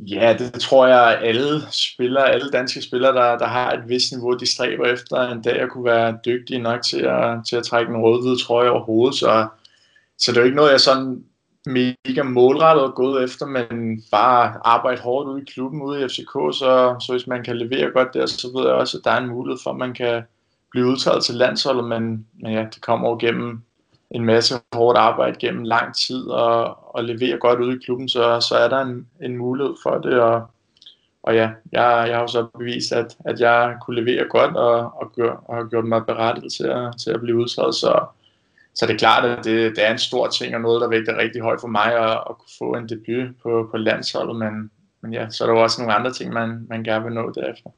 Ja, 0.00 0.36
det 0.38 0.60
tror 0.60 0.86
jeg, 0.86 1.18
alle 1.22 1.60
spillere, 1.70 2.30
alle 2.30 2.50
danske 2.50 2.82
spillere, 2.82 3.14
der, 3.14 3.38
der 3.38 3.46
har 3.46 3.72
et 3.72 3.88
vist 3.88 4.12
niveau, 4.12 4.36
de 4.36 4.52
stræber 4.52 4.86
efter 4.86 5.32
en 5.32 5.42
dag 5.42 5.60
at 5.60 5.70
kunne 5.70 5.84
være 5.84 6.18
dygtige 6.26 6.58
nok 6.58 6.82
til 6.82 7.00
at, 7.00 7.38
til 7.48 7.56
at 7.56 7.64
trække 7.64 7.90
en 7.90 8.00
rød-hvid 8.00 8.38
trøje 8.38 8.70
over 8.70 8.84
hovedet. 8.84 9.18
Så, 9.18 9.46
så 10.18 10.32
det 10.32 10.36
er 10.36 10.40
jo 10.40 10.44
ikke 10.44 10.56
noget, 10.56 10.72
jeg 10.72 10.80
sådan 10.80 11.24
mega 11.66 12.22
målrettet 12.22 12.94
gået 12.94 13.24
efter, 13.24 13.46
men 13.46 14.02
bare 14.10 14.54
arbejde 14.64 15.00
hårdt 15.00 15.28
ude 15.28 15.42
i 15.42 15.44
klubben, 15.44 15.82
ude 15.82 16.00
i 16.00 16.08
FCK, 16.08 16.32
så, 16.32 16.96
så 17.00 17.12
hvis 17.12 17.26
man 17.26 17.44
kan 17.44 17.56
levere 17.56 17.90
godt 17.90 18.14
der, 18.14 18.26
så 18.26 18.48
ved 18.54 18.66
jeg 18.66 18.74
også, 18.74 18.98
at 18.98 19.04
der 19.04 19.10
er 19.10 19.20
en 19.20 19.28
mulighed 19.28 19.58
for, 19.62 19.70
at 19.70 19.76
man 19.76 19.94
kan 19.94 20.22
blive 20.70 20.86
udtaget 20.86 21.24
til 21.24 21.34
landsholdet, 21.34 21.84
men, 21.84 22.26
men 22.42 22.52
ja, 22.52 22.60
det 22.74 22.80
kommer 22.80 23.08
over 23.08 23.18
gennem 23.18 23.62
en 24.10 24.24
masse 24.24 24.54
hårdt 24.72 24.98
arbejde 24.98 25.38
gennem 25.38 25.64
lang 25.64 25.94
tid 25.94 26.26
og, 26.26 26.94
og 26.96 27.04
levere 27.04 27.38
godt 27.38 27.60
ude 27.60 27.76
i 27.76 27.84
klubben, 27.84 28.08
så, 28.08 28.40
så 28.40 28.54
er 28.54 28.68
der 28.68 28.80
en, 28.80 29.06
en 29.22 29.36
mulighed 29.36 29.74
for 29.82 29.98
det, 29.98 30.20
og, 30.20 30.46
og 31.22 31.34
ja, 31.34 31.50
jeg, 31.72 32.04
jeg 32.08 32.16
har 32.16 32.20
jo 32.20 32.26
så 32.26 32.46
bevist, 32.58 32.92
at, 32.92 33.16
at 33.24 33.40
jeg 33.40 33.76
kunne 33.84 34.00
levere 34.00 34.28
godt 34.28 34.56
og, 34.56 34.78
og, 34.78 35.12
gør, 35.16 35.30
og 35.30 35.56
har 35.56 35.64
gjort 35.64 35.84
mig 35.84 36.06
berettiget 36.06 36.52
til 36.52 36.64
at, 36.64 36.98
til 36.98 37.10
at 37.10 37.20
blive 37.20 37.36
udtaget, 37.36 37.74
så, 37.74 38.04
så 38.74 38.86
det 38.86 38.94
er 38.94 38.98
klart, 38.98 39.24
at 39.24 39.44
det, 39.44 39.76
det 39.76 39.86
er 39.86 39.92
en 39.92 39.98
stor 39.98 40.28
ting 40.28 40.54
og 40.54 40.60
noget, 40.60 40.80
der 40.80 40.88
vægter 40.88 41.18
rigtig 41.18 41.42
højt 41.42 41.60
for 41.60 41.68
mig 41.68 41.94
at, 41.94 42.12
at 42.30 42.38
kunne 42.38 42.56
få 42.58 42.74
en 42.74 42.88
debut 42.88 43.36
på, 43.42 43.68
på 43.70 43.76
landsholdet, 43.76 44.36
men, 44.36 44.70
men 45.02 45.12
ja, 45.12 45.30
så 45.30 45.44
er 45.44 45.48
der 45.48 45.54
jo 45.54 45.62
også 45.62 45.80
nogle 45.80 45.94
andre 45.94 46.12
ting, 46.12 46.32
man, 46.32 46.66
man 46.68 46.84
gerne 46.84 47.04
vil 47.04 47.14
nå 47.14 47.32
derefter. 47.34 47.70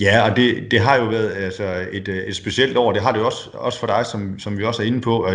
Ja, 0.00 0.30
og 0.30 0.36
det, 0.36 0.70
det 0.70 0.80
har 0.80 0.96
jo 0.96 1.04
været 1.04 1.30
altså, 1.30 1.86
et, 1.92 2.08
et 2.08 2.36
specielt 2.36 2.76
år. 2.76 2.92
Det 2.92 3.02
har 3.02 3.12
det 3.12 3.18
jo 3.18 3.26
også, 3.26 3.50
også 3.52 3.80
for 3.80 3.86
dig, 3.86 4.06
som, 4.06 4.38
som 4.38 4.58
vi 4.58 4.64
også 4.64 4.82
er 4.82 4.86
inde 4.86 5.00
på. 5.00 5.28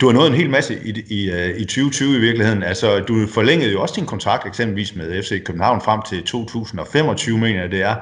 Du 0.00 0.06
har 0.06 0.12
nået 0.12 0.26
en 0.26 0.34
hel 0.34 0.50
masse 0.50 0.74
i, 0.84 0.90
i, 0.90 1.50
i 1.56 1.64
2020 1.64 2.16
i 2.16 2.20
virkeligheden. 2.20 2.62
Altså, 2.62 3.00
du 3.00 3.26
forlængede 3.26 3.72
jo 3.72 3.82
også 3.82 3.94
din 3.96 4.06
kontrakt 4.06 4.46
eksempelvis 4.46 4.94
med 4.96 5.22
FC 5.22 5.44
København 5.44 5.80
frem 5.80 6.02
til 6.02 6.24
2025, 6.24 7.38
mener 7.38 7.60
jeg 7.60 7.70
det 7.70 7.82
er. 7.82 7.96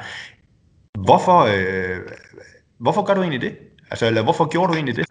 Hvorfor, 0.98 1.40
øh, 1.40 1.98
hvorfor 2.78 3.04
gør 3.04 3.14
du 3.14 3.20
egentlig 3.20 3.40
det? 3.40 3.56
Altså, 3.90 4.06
eller 4.06 4.22
hvorfor 4.22 4.48
gjorde 4.48 4.72
du 4.72 4.74
egentlig 4.74 4.96
det? 4.96 5.06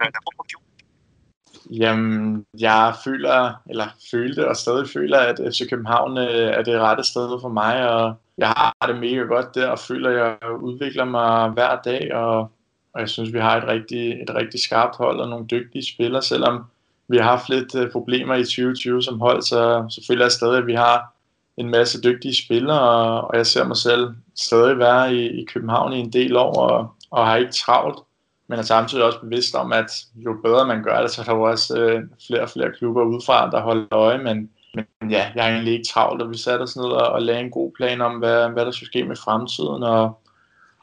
Jamen, 1.70 2.46
jeg 2.60 2.94
føler, 3.04 3.52
eller 3.70 3.86
følte 4.10 4.48
og 4.48 4.56
stadig 4.56 4.88
føler, 4.88 5.18
at 5.18 5.40
FC 5.52 5.70
København 5.70 6.18
øh, 6.18 6.24
er 6.28 6.62
det 6.62 6.80
rette 6.80 7.04
sted 7.04 7.40
for 7.40 7.48
mig, 7.48 7.90
og 7.90 8.14
jeg 8.38 8.48
har 8.48 8.86
det 8.86 8.98
mega 9.00 9.20
godt 9.20 9.54
der, 9.54 9.68
og 9.68 9.78
føler, 9.78 10.10
at 10.10 10.16
jeg 10.16 10.52
udvikler 10.60 11.04
mig 11.04 11.50
hver 11.50 11.80
dag, 11.84 12.14
og, 12.14 12.38
og 12.92 13.00
jeg 13.00 13.08
synes, 13.08 13.32
vi 13.32 13.38
har 13.38 13.56
et 13.56 13.68
rigtig, 13.68 14.22
et 14.22 14.34
rigtig 14.34 14.60
skarpt 14.60 14.96
hold 14.96 15.20
og 15.20 15.28
nogle 15.28 15.46
dygtige 15.46 15.92
spillere, 15.94 16.22
selvom 16.22 16.64
vi 17.08 17.16
har 17.16 17.24
haft 17.24 17.48
lidt 17.48 17.74
øh, 17.74 17.92
problemer 17.92 18.34
i 18.34 18.44
2020 18.44 19.02
som 19.02 19.20
hold, 19.20 19.42
så, 19.42 19.86
så 19.90 20.04
føler 20.08 20.24
jeg 20.24 20.32
stadig, 20.32 20.58
at 20.58 20.66
vi 20.66 20.74
har 20.74 21.12
en 21.56 21.70
masse 21.70 22.02
dygtige 22.02 22.34
spillere, 22.34 22.80
og, 22.80 23.30
og 23.30 23.36
jeg 23.36 23.46
ser 23.46 23.64
mig 23.64 23.76
selv 23.76 24.14
stadig 24.36 24.78
være 24.78 25.14
i, 25.14 25.42
i 25.42 25.44
København 25.44 25.92
i 25.92 25.98
en 25.98 26.12
del 26.12 26.36
år, 26.36 26.52
og, 26.54 26.94
og 27.10 27.26
har 27.26 27.36
ikke 27.36 27.52
travlt 27.52 27.98
men 28.48 28.58
er 28.58 28.62
samtidig 28.62 29.04
også 29.04 29.20
bevidst 29.20 29.54
om, 29.54 29.72
at 29.72 29.90
jo 30.14 30.36
bedre 30.44 30.66
man 30.66 30.82
gør 30.82 31.00
det, 31.02 31.10
så 31.10 31.20
er 31.20 31.24
der 31.24 31.34
jo 31.34 31.42
også 31.42 31.78
øh, 31.78 32.02
flere 32.26 32.42
og 32.42 32.50
flere 32.50 32.72
klubber 32.78 33.04
udefra, 33.04 33.50
der 33.50 33.60
holder 33.60 33.94
øje, 33.94 34.18
men, 34.18 34.50
men 34.74 35.10
ja, 35.10 35.30
jeg 35.34 35.46
er 35.46 35.52
egentlig 35.52 35.72
ikke 35.72 35.88
travlt, 35.88 36.22
og 36.22 36.30
vi 36.30 36.38
satte 36.38 36.62
os 36.62 36.76
ned 36.76 36.84
og, 36.84 37.08
og 37.08 37.22
lagde 37.22 37.40
en 37.40 37.50
god 37.50 37.72
plan 37.76 38.00
om, 38.00 38.12
hvad, 38.12 38.48
hvad 38.48 38.64
der 38.64 38.70
skulle 38.70 38.90
ske 38.90 39.04
med 39.04 39.16
fremtiden, 39.16 39.82
og, 39.82 40.20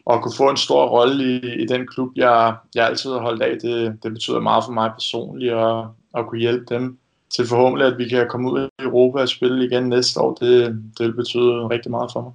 og 0.05 0.23
kunne 0.23 0.35
få 0.37 0.49
en 0.49 0.57
stor 0.57 0.87
rolle 0.87 1.23
i, 1.23 1.63
i 1.63 1.65
den 1.65 1.87
klub, 1.87 2.09
jeg, 2.15 2.55
jeg 2.75 2.85
altid 2.85 3.11
har 3.11 3.19
holdt 3.19 3.43
af, 3.43 3.57
det, 3.61 4.03
det 4.03 4.13
betyder 4.13 4.39
meget 4.39 4.63
for 4.63 4.71
mig 4.71 4.91
personligt, 4.91 5.53
og 5.53 5.93
at 6.17 6.27
kunne 6.27 6.41
hjælpe 6.41 6.65
dem 6.75 6.97
til 7.35 7.47
forhåbentlig, 7.47 7.87
at 7.87 7.97
vi 7.97 8.09
kan 8.09 8.27
komme 8.29 8.51
ud 8.51 8.69
i 8.79 8.83
Europa 8.83 9.19
og 9.19 9.29
spille 9.29 9.65
igen 9.65 9.83
næste 9.83 10.19
år, 10.19 10.33
det, 10.33 10.81
det 10.97 11.07
vil 11.07 11.13
betyde 11.13 11.69
rigtig 11.69 11.91
meget 11.91 12.09
for 12.13 12.21
mig. 12.21 12.31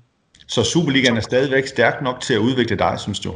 Så 0.48 0.62
Superligaen 0.62 1.16
er 1.16 1.20
stadigvæk 1.20 1.66
stærk 1.66 2.02
nok 2.02 2.20
til 2.20 2.34
at 2.34 2.38
udvikle 2.38 2.76
dig, 2.76 2.94
synes 2.98 3.20
du? 3.20 3.34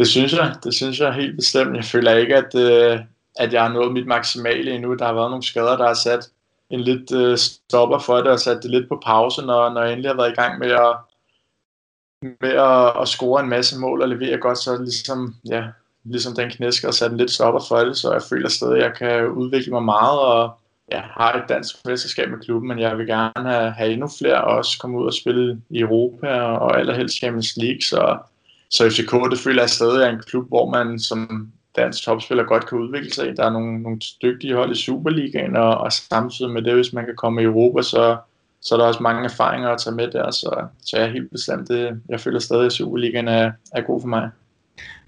Det 0.00 0.08
synes 0.08 0.32
jeg. 0.32 0.54
Det 0.64 0.74
synes 0.74 1.00
jeg 1.00 1.14
helt 1.14 1.36
bestemt. 1.36 1.76
Jeg 1.76 1.84
føler 1.84 2.12
ikke, 2.12 2.36
at, 2.36 2.54
øh, 2.54 3.00
at 3.36 3.52
jeg 3.52 3.62
har 3.62 3.72
nået 3.72 3.92
mit 3.92 4.06
maksimale 4.06 4.74
endnu. 4.74 4.94
Der 4.94 5.06
har 5.06 5.12
været 5.12 5.30
nogle 5.30 5.42
skader, 5.42 5.76
der 5.76 5.86
har 5.86 5.94
sat 5.94 6.30
en 6.70 6.80
lidt 6.80 7.14
øh, 7.14 7.38
stopper 7.38 7.98
for 7.98 8.16
det 8.16 8.26
og 8.26 8.40
sat 8.40 8.62
det 8.62 8.70
lidt 8.70 8.88
på 8.88 9.02
pause, 9.04 9.42
når, 9.42 9.70
når 9.70 9.82
jeg 9.82 9.92
endelig 9.92 10.10
har 10.10 10.16
været 10.16 10.32
i 10.32 10.40
gang 10.40 10.58
med 10.58 10.70
at, 10.70 10.96
med 12.40 12.50
at, 12.50 13.02
at 13.02 13.08
score 13.08 13.42
en 13.42 13.48
masse 13.48 13.78
mål 13.78 14.02
og 14.02 14.08
levere 14.08 14.38
godt, 14.38 14.58
så 14.58 14.82
ligesom, 14.82 15.34
ja, 15.48 15.64
ligesom 16.04 16.34
den 16.34 16.50
knæsker 16.50 16.88
og 16.88 16.94
sat 16.94 17.10
en 17.10 17.16
lidt 17.16 17.30
stopper 17.30 17.60
for 17.68 17.78
det, 17.78 17.96
så 17.96 18.12
jeg 18.12 18.22
føler 18.22 18.48
stadig, 18.48 18.76
at 18.76 18.82
jeg 18.82 18.94
kan 18.94 19.26
udvikle 19.26 19.72
mig 19.72 19.82
meget 19.82 20.20
og 20.20 20.50
ja, 20.92 21.00
har 21.00 21.32
et 21.32 21.48
dansk 21.48 21.86
mesterskab 21.86 22.30
med 22.30 22.38
klubben, 22.38 22.68
men 22.68 22.78
jeg 22.78 22.98
vil 22.98 23.06
gerne 23.06 23.50
have, 23.50 23.70
have 23.70 23.92
endnu 23.92 24.08
flere 24.18 24.44
og 24.44 24.56
også 24.56 24.78
komme 24.78 24.98
ud 24.98 25.06
og 25.06 25.14
spille 25.14 25.62
i 25.70 25.80
Europa 25.80 26.40
og 26.40 26.78
allerhelst 26.78 27.16
Champions 27.16 27.56
League, 27.56 27.82
så 27.82 28.18
så 28.70 28.90
FCK, 28.90 29.12
det 29.30 29.38
føler 29.38 29.62
jeg 29.62 29.70
stadig 29.70 30.02
er 30.02 30.10
en 30.10 30.22
klub, 30.26 30.48
hvor 30.48 30.70
man 30.70 30.98
som 30.98 31.52
dansk 31.76 32.04
topspiller 32.04 32.44
godt 32.44 32.68
kan 32.68 32.78
udvikle 32.78 33.12
sig. 33.12 33.36
Der 33.36 33.44
er 33.44 33.50
nogle, 33.50 33.82
nogle 33.82 34.00
dygtige 34.22 34.54
hold 34.54 34.72
i 34.72 34.82
Superligaen, 34.82 35.56
og, 35.56 35.78
og 35.78 35.92
samtidig 35.92 36.50
med 36.50 36.62
det, 36.62 36.74
hvis 36.74 36.92
man 36.92 37.04
kan 37.04 37.16
komme 37.16 37.42
i 37.42 37.44
Europa, 37.44 37.82
så, 37.82 38.16
så 38.60 38.74
er 38.74 38.78
der 38.78 38.86
også 38.86 39.02
mange 39.02 39.24
erfaringer 39.24 39.68
at 39.68 39.80
tage 39.80 39.96
med 39.96 40.10
der, 40.10 40.30
så, 40.30 40.66
så 40.84 40.96
jeg 40.96 41.06
er 41.06 41.12
helt 41.12 41.30
bestemt 41.30 41.68
det. 41.68 42.00
Jeg 42.08 42.20
føler 42.20 42.38
stadig, 42.38 42.66
at 42.66 42.72
Superligaen 42.72 43.28
er, 43.28 43.52
er 43.72 43.80
god 43.80 44.00
for 44.00 44.08
mig. 44.08 44.30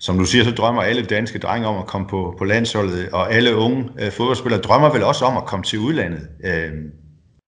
Som 0.00 0.19
du 0.19 0.25
siger, 0.25 0.45
så 0.45 0.50
drømmer 0.50 0.83
alle 0.83 1.02
danske 1.02 1.38
drenge 1.38 1.69
om 1.69 1.78
at 1.78 1.87
komme 1.87 2.09
på, 2.09 2.35
på 2.38 2.45
landsholdet, 2.45 3.09
og 3.12 3.33
alle 3.33 3.57
unge 3.57 3.88
øh, 4.00 4.12
fodboldspillere 4.12 4.61
drømmer 4.61 4.92
vel 4.92 5.02
også 5.02 5.25
om 5.25 5.37
at 5.37 5.45
komme 5.45 5.64
til 5.64 5.78
udlandet. 5.78 6.28
Øh, 6.45 6.73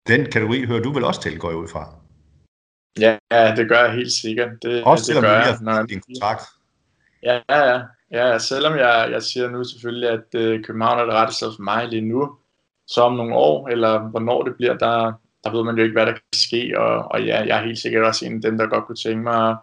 den 0.08 0.26
kategori 0.26 0.66
hører 0.66 0.82
du 0.82 0.94
vel 0.94 1.04
også 1.04 1.22
til, 1.22 1.40
går 1.40 1.50
jeg 1.50 1.58
ud 1.58 1.68
fra? 1.68 1.94
Ja, 3.00 3.56
det 3.56 3.70
gør 3.70 3.84
jeg 3.84 3.92
helt 3.94 4.12
sikkert. 4.12 4.50
Det, 4.62 4.84
Også 4.84 5.06
selvom 5.06 5.24
det 5.24 5.32
gør 5.32 5.38
jeg, 5.38 5.58
når 5.62 5.84
din 5.84 6.02
kontrakt. 6.02 6.44
Ja, 7.24 7.40
ja, 7.50 7.74
ja. 7.74 7.82
ja 8.12 8.40
selvom 8.40 8.78
jeg, 8.78 9.08
jeg 9.12 9.24
siger 9.24 9.50
nu 9.50 9.64
selvfølgelig, 9.64 10.10
at 10.10 10.26
uh, 10.36 10.64
København 10.64 11.00
er 11.00 11.06
det 11.06 11.14
rette 11.14 11.34
sted 11.34 11.52
for 11.56 11.64
mig 11.64 11.88
lige 11.88 12.02
nu, 12.02 12.32
så 12.88 13.02
om 13.02 13.16
nogle 13.16 13.36
år, 13.36 13.68
eller 13.68 14.00
hvornår 14.00 14.44
det 14.44 14.56
bliver, 14.56 14.78
der, 14.78 15.14
der 15.44 15.52
ved 15.52 15.64
man 15.64 15.78
jo 15.78 15.84
ikke, 15.84 15.94
hvad 15.94 16.06
der 16.06 16.12
kan 16.12 16.22
ske, 16.34 16.80
og, 16.80 17.12
og 17.12 17.24
ja, 17.24 17.46
jeg 17.46 17.60
er 17.60 17.66
helt 17.66 17.80
sikkert 17.80 18.06
også 18.06 18.26
en 18.26 18.36
af 18.36 18.42
dem, 18.42 18.58
der 18.58 18.68
godt 18.68 18.86
kunne 18.86 18.96
tænke 18.96 19.24
mig 19.24 19.50
at, 19.50 19.58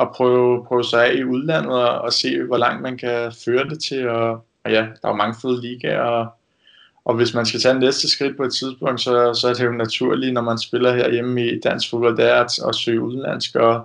at 0.00 0.08
prøve, 0.14 0.64
prøve 0.64 0.84
sig 0.84 1.06
af 1.06 1.14
i 1.14 1.24
udlandet, 1.24 1.72
og, 1.72 2.00
og 2.00 2.12
se, 2.12 2.42
hvor 2.42 2.56
langt 2.56 2.82
man 2.82 2.98
kan 2.98 3.32
føre 3.44 3.68
det 3.68 3.82
til, 3.82 4.08
og, 4.08 4.30
og 4.64 4.70
ja, 4.70 4.80
der 4.80 5.04
er 5.04 5.08
jo 5.08 5.14
mange 5.14 5.36
fede 5.42 5.60
ligaer, 5.60 6.00
og 6.00 6.28
og 7.10 7.16
hvis 7.16 7.34
man 7.34 7.46
skal 7.46 7.60
tage 7.60 7.78
næste 7.78 8.08
skridt 8.08 8.36
på 8.36 8.44
et 8.44 8.54
tidspunkt, 8.54 9.00
så, 9.00 9.34
så 9.34 9.48
er 9.48 9.54
det 9.54 9.64
jo 9.64 9.72
naturligt, 9.72 10.32
når 10.32 10.40
man 10.40 10.58
spiller 10.58 10.94
her 10.94 11.12
hjemme 11.12 11.46
i 11.46 11.60
dansk 11.60 11.90
fodbold, 11.90 12.16
det 12.16 12.30
er 12.30 12.34
at, 12.34 12.52
at 12.68 12.74
søge 12.74 13.00
udenlandsk 13.00 13.54
og, 13.56 13.84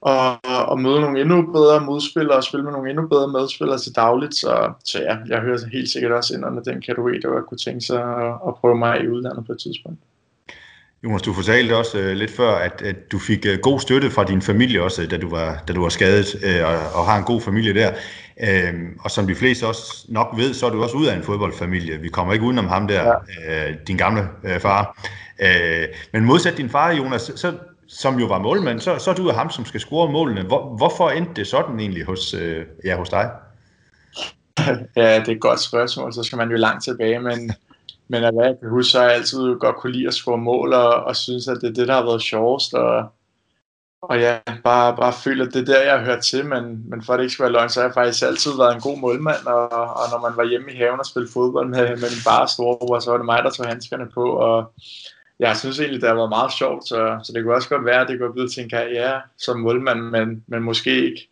og, 0.00 0.38
og 0.44 0.80
møde 0.80 1.00
nogle 1.00 1.20
endnu 1.20 1.52
bedre 1.52 1.80
modspillere 1.80 2.36
og 2.36 2.44
spille 2.44 2.64
med 2.64 2.72
nogle 2.72 2.90
endnu 2.90 3.06
bedre 3.06 3.28
medspillere 3.28 3.78
til 3.78 3.94
dagligt. 3.94 4.34
Så, 4.34 4.72
så 4.84 4.98
ja, 4.98 5.16
jeg 5.28 5.40
hører 5.40 5.58
helt 5.72 5.90
sikkert 5.90 6.12
også 6.12 6.34
ind 6.34 6.44
under 6.44 6.62
den 6.62 6.80
kategori, 6.80 7.18
der 7.18 7.40
kunne 7.48 7.58
tænke 7.58 7.80
sig 7.80 8.02
at, 8.02 8.34
at 8.48 8.54
prøve 8.60 8.78
mig 8.78 9.00
i 9.04 9.08
udlandet 9.08 9.46
på 9.46 9.52
et 9.52 9.58
tidspunkt. 9.58 9.98
Jonas, 11.04 11.22
du 11.22 11.32
fortalte 11.32 11.76
også 11.76 11.98
uh, 11.98 12.04
lidt 12.04 12.30
før, 12.30 12.54
at, 12.54 12.82
at 12.82 13.12
du 13.12 13.18
fik 13.18 13.46
uh, 13.52 13.58
god 13.62 13.80
støtte 13.80 14.10
fra 14.10 14.24
din 14.24 14.42
familie 14.42 14.82
også, 14.82 15.02
øh, 15.02 15.10
da 15.10 15.16
du 15.16 15.30
var, 15.30 15.62
da 15.68 15.72
du 15.72 15.82
var 15.82 15.88
skadet, 15.88 16.34
uh, 16.34 16.68
og, 16.68 17.00
og 17.00 17.06
har 17.06 17.18
en 17.18 17.24
god 17.24 17.40
familie 17.40 17.74
der. 17.74 17.92
Uh, 18.42 18.80
og 19.00 19.10
som 19.10 19.26
de 19.26 19.34
fleste 19.34 19.66
også 19.66 20.04
nok 20.08 20.34
ved, 20.36 20.54
så 20.54 20.66
er 20.66 20.70
du 20.70 20.82
også 20.82 20.96
ud 20.96 21.06
af 21.06 21.16
en 21.16 21.22
fodboldfamilie. 21.22 22.00
Vi 22.00 22.08
kommer 22.08 22.32
ikke 22.32 22.44
udenom 22.44 22.66
ham 22.66 22.88
der, 22.88 23.12
ja. 23.46 23.70
uh, 23.70 23.76
din 23.86 23.96
gamle 23.96 24.28
uh, 24.42 24.60
far. 24.60 25.08
Uh, 25.40 25.84
men 26.12 26.24
modsat 26.24 26.56
din 26.56 26.70
far, 26.70 26.92
Jonas, 26.92 27.32
så, 27.36 27.52
som 27.86 28.18
jo 28.18 28.26
var 28.26 28.38
målmand, 28.38 28.80
så, 28.80 28.98
så 28.98 29.10
er 29.10 29.14
du 29.14 29.30
ham, 29.30 29.50
som 29.50 29.64
skal 29.64 29.80
score 29.80 30.12
målene. 30.12 30.42
Hvor, 30.42 30.76
hvorfor 30.76 31.10
endte 31.10 31.32
det 31.34 31.46
sådan 31.46 31.80
egentlig 31.80 32.04
hos, 32.04 32.34
uh, 32.34 32.40
ja, 32.84 32.96
hos 32.96 33.08
dig? 33.08 33.30
Ja, 34.96 35.18
det 35.18 35.28
er 35.28 35.32
et 35.32 35.40
godt 35.40 35.60
spørgsmål. 35.60 36.12
Så 36.12 36.22
skal 36.22 36.38
man 36.38 36.50
jo 36.50 36.56
langt 36.56 36.84
tilbage, 36.84 37.20
men 37.20 37.52
men 38.08 38.24
at 38.24 38.34
hvad 38.34 38.46
jeg 38.46 38.56
kan 38.60 38.70
huske, 38.70 38.90
så 38.90 38.98
har 38.98 39.06
jeg 39.06 39.14
altid 39.14 39.58
godt 39.58 39.76
kunne 39.76 39.92
lide 39.92 40.06
at 40.06 40.14
score 40.14 40.38
mål, 40.38 40.72
og, 40.72 40.94
og 40.94 41.16
synes, 41.16 41.48
at 41.48 41.58
det 41.60 41.68
er 41.68 41.72
det, 41.72 41.88
der 41.88 41.94
har 41.94 42.02
været 42.02 42.22
sjovest. 42.22 42.74
Og, 42.74 43.12
og 44.10 44.20
ja, 44.20 44.38
bare, 44.64 44.96
bare 44.96 45.12
føler, 45.12 45.46
at 45.46 45.54
det 45.54 45.60
er 45.60 45.72
der, 45.72 45.82
jeg 45.82 45.98
har 45.98 46.04
hørt 46.04 46.22
til, 46.22 46.46
men, 46.46 46.90
men 46.90 47.02
for 47.02 47.12
at 47.12 47.18
det 47.18 47.24
ikke 47.24 47.32
skal 47.32 47.42
være 47.42 47.52
løgn, 47.52 47.68
så 47.68 47.80
har 47.80 47.86
jeg 47.88 47.94
faktisk 47.94 48.24
altid 48.24 48.50
været 48.56 48.74
en 48.74 48.80
god 48.80 48.98
målmand, 48.98 49.46
og, 49.46 49.68
og 49.70 50.04
når 50.12 50.20
man 50.28 50.36
var 50.36 50.44
hjemme 50.44 50.72
i 50.72 50.76
haven 50.76 51.00
og 51.00 51.06
spillede 51.06 51.32
fodbold 51.32 51.68
med, 51.68 51.88
med 51.88 52.10
min 52.14 52.24
bare 52.26 52.48
storebror, 52.48 52.98
så 52.98 53.10
var 53.10 53.16
det 53.16 53.26
mig, 53.26 53.40
der 53.44 53.50
tog 53.50 53.66
handskerne 53.66 54.06
på, 54.14 54.24
og 54.30 54.72
jeg 55.38 55.56
synes 55.56 55.80
egentlig, 55.80 56.00
det 56.00 56.08
har 56.08 56.16
været 56.16 56.28
meget 56.28 56.52
sjovt, 56.52 56.88
så, 56.88 57.18
så 57.24 57.32
det 57.32 57.42
kunne 57.42 57.54
også 57.54 57.68
godt 57.68 57.84
være, 57.84 58.00
at 58.00 58.08
det 58.08 58.18
kunne 58.18 58.32
blive 58.32 58.48
til 58.48 58.62
en 58.62 58.70
karriere 58.70 59.22
som 59.38 59.60
målmand, 59.60 60.00
men, 60.00 60.44
men 60.46 60.62
måske 60.62 61.04
ikke. 61.04 61.28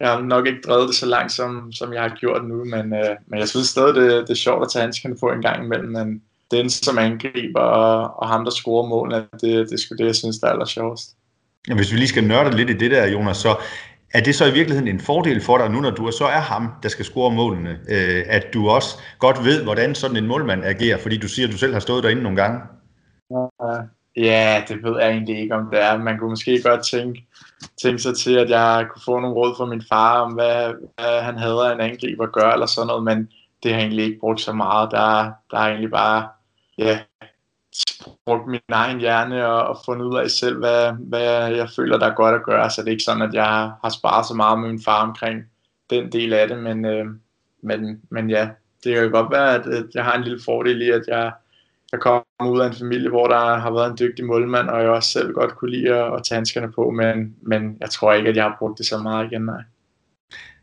Jeg 0.00 0.10
har 0.10 0.20
nok 0.20 0.46
ikke 0.46 0.60
drevet 0.66 0.88
det 0.88 0.96
så 0.96 1.06
langt, 1.06 1.32
som, 1.32 1.72
som 1.72 1.92
jeg 1.92 2.02
har 2.02 2.16
gjort 2.20 2.44
nu, 2.44 2.64
men, 2.64 2.94
øh, 2.94 3.16
men 3.26 3.40
jeg 3.40 3.48
synes 3.48 3.66
stadig, 3.66 3.94
det, 3.94 4.10
det 4.10 4.30
er 4.30 4.34
sjovt 4.34 4.62
at 4.62 4.70
tage 4.72 4.82
handskerne 4.82 5.16
på 5.20 5.30
en 5.30 5.42
gang 5.42 5.64
imellem, 5.64 5.88
men 5.88 6.22
den 6.50 6.70
som 6.70 6.98
angriber 6.98 7.60
og, 7.60 8.22
og 8.22 8.28
ham, 8.28 8.44
der 8.44 8.50
scorer 8.50 8.88
målene, 8.88 9.26
det, 9.32 9.42
det 9.42 9.72
er 9.72 9.76
sgu 9.76 9.94
det, 9.98 10.06
jeg 10.06 10.16
synes, 10.16 10.38
der 10.38 10.46
er 10.46 10.52
aller 10.52 10.64
sjovest. 10.64 11.16
Hvis 11.72 11.92
vi 11.92 11.96
lige 11.96 12.08
skal 12.08 12.24
nørde 12.24 12.56
lidt 12.56 12.70
i 12.70 12.72
det 12.72 12.90
der, 12.90 13.06
Jonas, 13.06 13.36
så 13.36 13.56
er 14.14 14.20
det 14.20 14.34
så 14.34 14.46
i 14.46 14.52
virkeligheden 14.52 14.88
en 14.88 15.00
fordel 15.00 15.40
for 15.40 15.58
dig 15.58 15.70
nu, 15.70 15.80
når 15.80 15.90
du 15.90 16.10
så 16.12 16.24
er 16.24 16.40
ham, 16.40 16.68
der 16.82 16.88
skal 16.88 17.04
score 17.04 17.34
målene, 17.34 17.70
øh, 17.88 18.22
at 18.26 18.54
du 18.54 18.68
også 18.68 18.98
godt 19.18 19.44
ved, 19.44 19.62
hvordan 19.64 19.94
sådan 19.94 20.16
en 20.16 20.26
målmand 20.26 20.64
agerer, 20.64 20.98
fordi 20.98 21.16
du 21.16 21.28
siger, 21.28 21.46
at 21.46 21.52
du 21.52 21.58
selv 21.58 21.72
har 21.72 21.80
stået 21.80 22.04
derinde 22.04 22.22
nogle 22.22 22.42
gange? 22.42 22.60
Ja, 24.16 24.62
det 24.68 24.82
ved 24.82 25.00
jeg 25.00 25.10
egentlig 25.10 25.38
ikke, 25.38 25.54
om 25.54 25.68
det 25.72 25.82
er. 25.82 25.98
Man 25.98 26.18
kunne 26.18 26.30
måske 26.30 26.62
godt 26.62 26.86
tænke, 26.86 27.26
tænke 27.82 28.02
sig 28.02 28.16
til, 28.16 28.38
at 28.38 28.50
jeg 28.50 28.86
kunne 28.90 29.02
få 29.04 29.20
nogle 29.20 29.36
råd 29.36 29.54
fra 29.56 29.66
min 29.66 29.82
far, 29.88 30.20
om 30.20 30.32
hvad, 30.32 30.72
hvad 30.98 31.22
han 31.22 31.38
havde 31.38 31.68
af 31.68 31.74
en 31.74 31.80
angriber 31.80 32.24
at 32.24 32.32
gøre, 32.32 32.52
eller 32.52 32.66
sådan 32.66 32.86
noget, 32.86 33.04
men 33.04 33.28
det 33.62 33.70
har 33.70 33.78
jeg 33.78 33.86
egentlig 33.86 34.04
ikke 34.04 34.20
brugt 34.20 34.40
så 34.40 34.52
meget. 34.52 34.90
Der, 34.90 35.32
der 35.50 35.58
er 35.58 35.66
egentlig 35.66 35.90
bare 35.90 36.28
ja, 36.78 36.98
brugt 38.26 38.48
min 38.48 38.60
egen 38.72 39.00
hjerne 39.00 39.46
og, 39.46 39.68
og 39.68 39.78
fundet 39.84 40.06
ud 40.06 40.16
af 40.18 40.30
selv, 40.30 40.58
hvad, 40.58 40.92
hvad 40.92 41.48
jeg 41.54 41.68
føler, 41.76 41.98
der 41.98 42.06
er 42.06 42.14
godt 42.14 42.34
at 42.34 42.42
gøre. 42.42 42.70
Så 42.70 42.80
det 42.80 42.88
er 42.88 42.92
ikke 42.92 43.04
sådan, 43.04 43.22
at 43.22 43.34
jeg 43.34 43.44
har 43.84 43.92
sparet 43.98 44.26
så 44.26 44.34
meget 44.34 44.58
med 44.58 44.68
min 44.68 44.82
far 44.82 45.02
omkring 45.02 45.42
den 45.90 46.12
del 46.12 46.32
af 46.32 46.48
det, 46.48 46.58
men, 46.58 46.84
øh, 46.84 47.06
men, 47.62 48.00
men 48.10 48.30
ja, 48.30 48.48
det 48.84 48.94
kan 48.94 49.10
godt 49.10 49.30
være, 49.30 49.54
at, 49.54 49.86
jeg 49.94 50.04
har 50.04 50.16
en 50.16 50.24
lille 50.24 50.40
fordel 50.44 50.82
i, 50.82 50.90
at 50.90 51.02
jeg, 51.08 51.32
jeg 51.92 52.00
kommer 52.00 52.50
ud 52.50 52.60
af 52.60 52.66
en 52.66 52.74
familie, 52.74 53.08
hvor 53.08 53.26
der 53.26 53.56
har 53.56 53.70
været 53.70 53.90
en 53.90 53.98
dygtig 53.98 54.24
målmand, 54.24 54.68
og 54.68 54.82
jeg 54.82 54.90
også 54.90 55.10
selv 55.10 55.32
godt 55.32 55.56
kunne 55.56 55.70
lide 55.70 55.94
at, 55.94 56.14
at 56.14 56.24
tage 56.24 56.36
handskerne 56.36 56.72
på, 56.72 56.90
men, 56.90 57.36
men 57.42 57.76
jeg 57.80 57.90
tror 57.90 58.12
ikke, 58.12 58.28
at 58.28 58.36
jeg 58.36 58.44
har 58.44 58.56
brugt 58.58 58.78
det 58.78 58.86
så 58.86 58.98
meget 58.98 59.32
igen, 59.32 59.42
nej. 59.42 59.62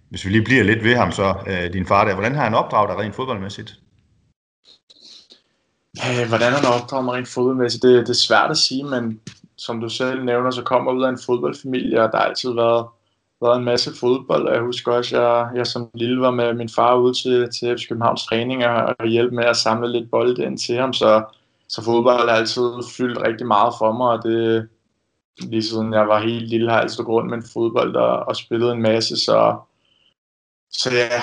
Hvis 0.10 0.26
vi 0.26 0.30
lige 0.30 0.44
bliver 0.44 0.64
lidt 0.64 0.84
ved 0.84 0.96
ham 0.96 1.12
så, 1.12 1.36
øh, 1.48 1.74
din 1.74 1.86
far 1.86 2.06
der, 2.06 2.14
hvordan 2.14 2.36
har 2.36 2.44
han 2.44 2.54
opdraget 2.54 2.90
dig 2.90 2.98
rent 2.98 3.16
fodboldmæssigt? 3.16 3.80
Øh, 6.00 6.28
hvordan 6.28 6.54
han 6.54 6.66
opdrager 6.66 7.14
rent 7.14 7.28
fodboldmæssigt, 7.28 7.84
det, 7.84 8.08
det 8.08 8.10
er 8.10 8.28
svært 8.28 8.52
at 8.52 8.58
sige, 8.58 8.84
men 8.84 9.22
som 9.58 9.82
du 9.82 9.90
selv 9.90 10.24
nævner, 10.24 10.52
så 10.52 10.64
kommer 10.64 10.92
jeg 10.92 10.98
ud 10.98 11.04
af 11.04 11.10
en 11.10 11.20
fodboldfamilie, 11.26 12.04
og 12.04 12.12
der 12.12 12.18
har 12.18 12.26
altid 12.26 12.54
været, 12.54 12.86
været 13.42 13.58
en 13.58 13.64
masse 13.64 13.92
fodbold. 14.00 14.50
Jeg 14.50 14.62
husker 14.62 14.92
også, 14.92 15.16
at 15.16 15.22
jeg, 15.22 15.50
jeg 15.56 15.68
som 15.68 15.90
lille 15.94 16.22
var 16.22 16.32
med 16.32 16.54
min 16.54 16.70
far 16.70 16.96
ude 16.96 17.14
til, 17.14 17.50
til 17.52 17.78
FC 17.78 17.88
Københavns 17.88 18.26
træninger 18.26 18.70
og 18.70 19.08
hjælpe 19.08 19.36
med 19.36 19.44
at 19.46 19.58
samle 19.58 19.92
lidt 19.92 20.12
bolde 20.12 20.44
ind 20.44 20.58
til 20.58 20.76
ham, 20.76 20.94
så, 20.94 21.24
så 21.68 21.84
fodbold 21.84 22.30
har 22.30 22.36
altid 22.36 22.72
fyldt 22.98 23.22
rigtig 23.28 23.48
meget 23.48 23.74
for 23.80 23.92
mig, 23.92 24.08
og 24.08 24.24
det, 24.24 24.70
lige 25.40 25.64
siden 25.64 25.94
jeg 25.94 26.08
var 26.08 26.22
helt 26.22 26.50
lille, 26.50 26.70
har 26.70 26.76
jeg 26.76 26.84
altid 26.84 27.04
gået 27.04 27.16
rundt 27.16 27.30
med 27.30 27.38
en 27.38 27.50
fodbold 27.54 27.96
og, 27.96 28.20
og 28.20 28.36
spillet 28.36 28.72
en 28.72 28.82
masse, 28.82 29.18
så, 29.18 29.58
så 30.72 30.90
ja, 30.92 31.22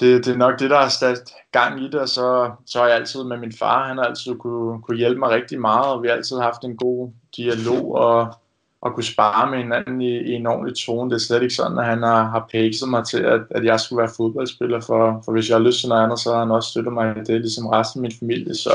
det, 0.00 0.24
det 0.24 0.32
er 0.32 0.36
nok 0.36 0.58
det, 0.58 0.70
der 0.70 0.78
har 0.78 0.88
sat 0.88 1.32
gang 1.52 1.80
i 1.82 1.86
det, 1.86 2.00
og 2.00 2.08
så, 2.08 2.50
så 2.66 2.78
har 2.78 2.86
jeg 2.86 2.96
altid 2.96 3.24
med 3.24 3.36
min 3.36 3.52
far, 3.58 3.88
han 3.88 3.98
har 3.98 4.04
altid 4.04 4.34
kunne, 4.34 4.82
kunne 4.82 4.96
hjælpe 4.96 5.18
mig 5.18 5.30
rigtig 5.30 5.60
meget, 5.60 5.86
og 5.86 6.02
vi 6.02 6.08
har 6.08 6.14
altid 6.14 6.38
haft 6.38 6.64
en 6.64 6.76
god 6.76 7.10
dialog, 7.36 7.94
og, 7.94 8.34
og 8.80 8.94
kunne 8.94 9.04
spare 9.04 9.50
med 9.50 9.58
hinanden 9.58 10.00
i, 10.00 10.18
i 10.18 10.32
en 10.32 10.46
ordentlig 10.46 10.76
tone. 10.76 11.10
Det 11.10 11.16
er 11.16 11.20
slet 11.20 11.42
ikke 11.42 11.54
sådan, 11.54 11.78
at 11.78 11.84
han 11.84 12.02
har, 12.02 12.24
har 12.24 12.48
pækset 12.52 12.88
mig 12.88 13.06
til, 13.06 13.18
at, 13.18 13.40
at 13.50 13.64
jeg 13.64 13.80
skulle 13.80 14.00
være 14.00 14.10
fodboldspiller, 14.16 14.80
for, 14.80 15.22
for 15.24 15.32
hvis 15.32 15.48
jeg 15.48 15.56
har 15.56 15.64
lyst 15.64 15.80
til 15.80 15.88
noget 15.88 16.04
andet, 16.04 16.18
så 16.18 16.32
har 16.32 16.38
han 16.38 16.50
også 16.50 16.70
støttet 16.70 16.92
mig 16.92 17.16
i 17.16 17.20
det, 17.20 17.40
ligesom 17.40 17.66
resten 17.66 17.98
af 17.98 18.02
min 18.02 18.18
familie, 18.18 18.54
så... 18.54 18.70